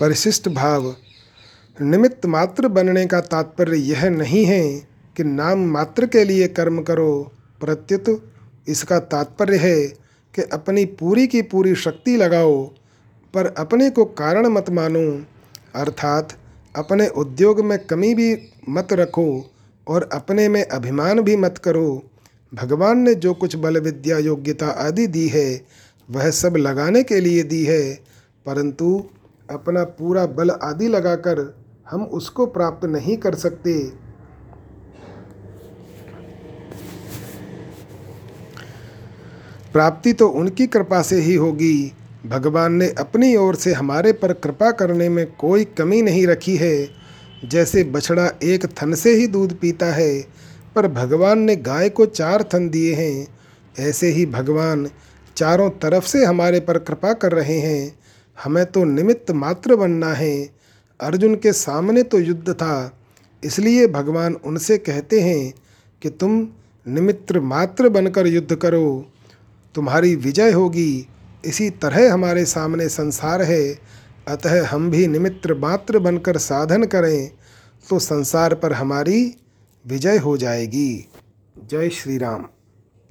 [0.00, 0.96] परिशिष्ट भाव,
[1.80, 4.78] निमित्त मात्र बनने का तात्पर्य यह नहीं है
[5.16, 8.32] कि नाम मात्र के लिए कर्म करो, प्रत्युत
[8.68, 9.86] इसका तात्पर्य है
[10.34, 12.66] कि अपनी पूरी की पूरी शक्ति लगाओ,
[13.34, 15.26] पर अपने को कारण मत मानो,
[15.74, 16.38] अर्थात
[16.76, 19.50] अपने उद्योग में कमी भी मत रखो
[19.88, 22.02] और अपने में अभिमान भी मत करो।
[22.54, 25.66] भगवान ने जो कुछ बल, विद्या, योग्यता आदि दी है,
[26.10, 27.94] वह सब लगाने के लिए दी है।
[28.46, 29.04] परंतु
[29.50, 31.56] अपना पूरा बल आदि लगाकर
[31.90, 34.02] हम उसको प्राप्त नहीं कर सकते।
[39.72, 41.92] प्राप्ति तो उनकी कृपा से ही होगी।
[42.26, 47.01] भगवान ने अपनी ओर से हमारे पर कृपा करने में कोई कमी नहीं रखी है।
[47.44, 50.20] जैसे बछड़ा एक थन से ही दूध पीता है,
[50.76, 53.28] पर भगवान ने गाय को चार थन दिए हैं।
[53.78, 54.88] ऐसे ही भगवान
[55.36, 57.98] चारों तरफ़ से हमारे पर कृपा कर रहे हैं।
[58.44, 60.48] हमें तो निमित्त मात्र बनना है।
[61.00, 62.98] अर्जुन के सामने तो युद्ध था,
[63.44, 65.52] इसलिए भगवान उनसे कहते हैं
[66.02, 66.48] कि तुम
[66.86, 69.06] निमित्र मात्र बनकर युद्ध करो।
[69.74, 71.08] तुम्हारी विजय होगी।
[71.44, 73.78] इसी तरह हमारे सामने संसार है।
[74.28, 77.30] अतः हम भी निमित्र मात्र बनकर साधन करें
[77.90, 79.36] तो संसार पर हमारी
[79.86, 81.08] विजय हो जाएगी।
[81.70, 82.46] जय श्री राम।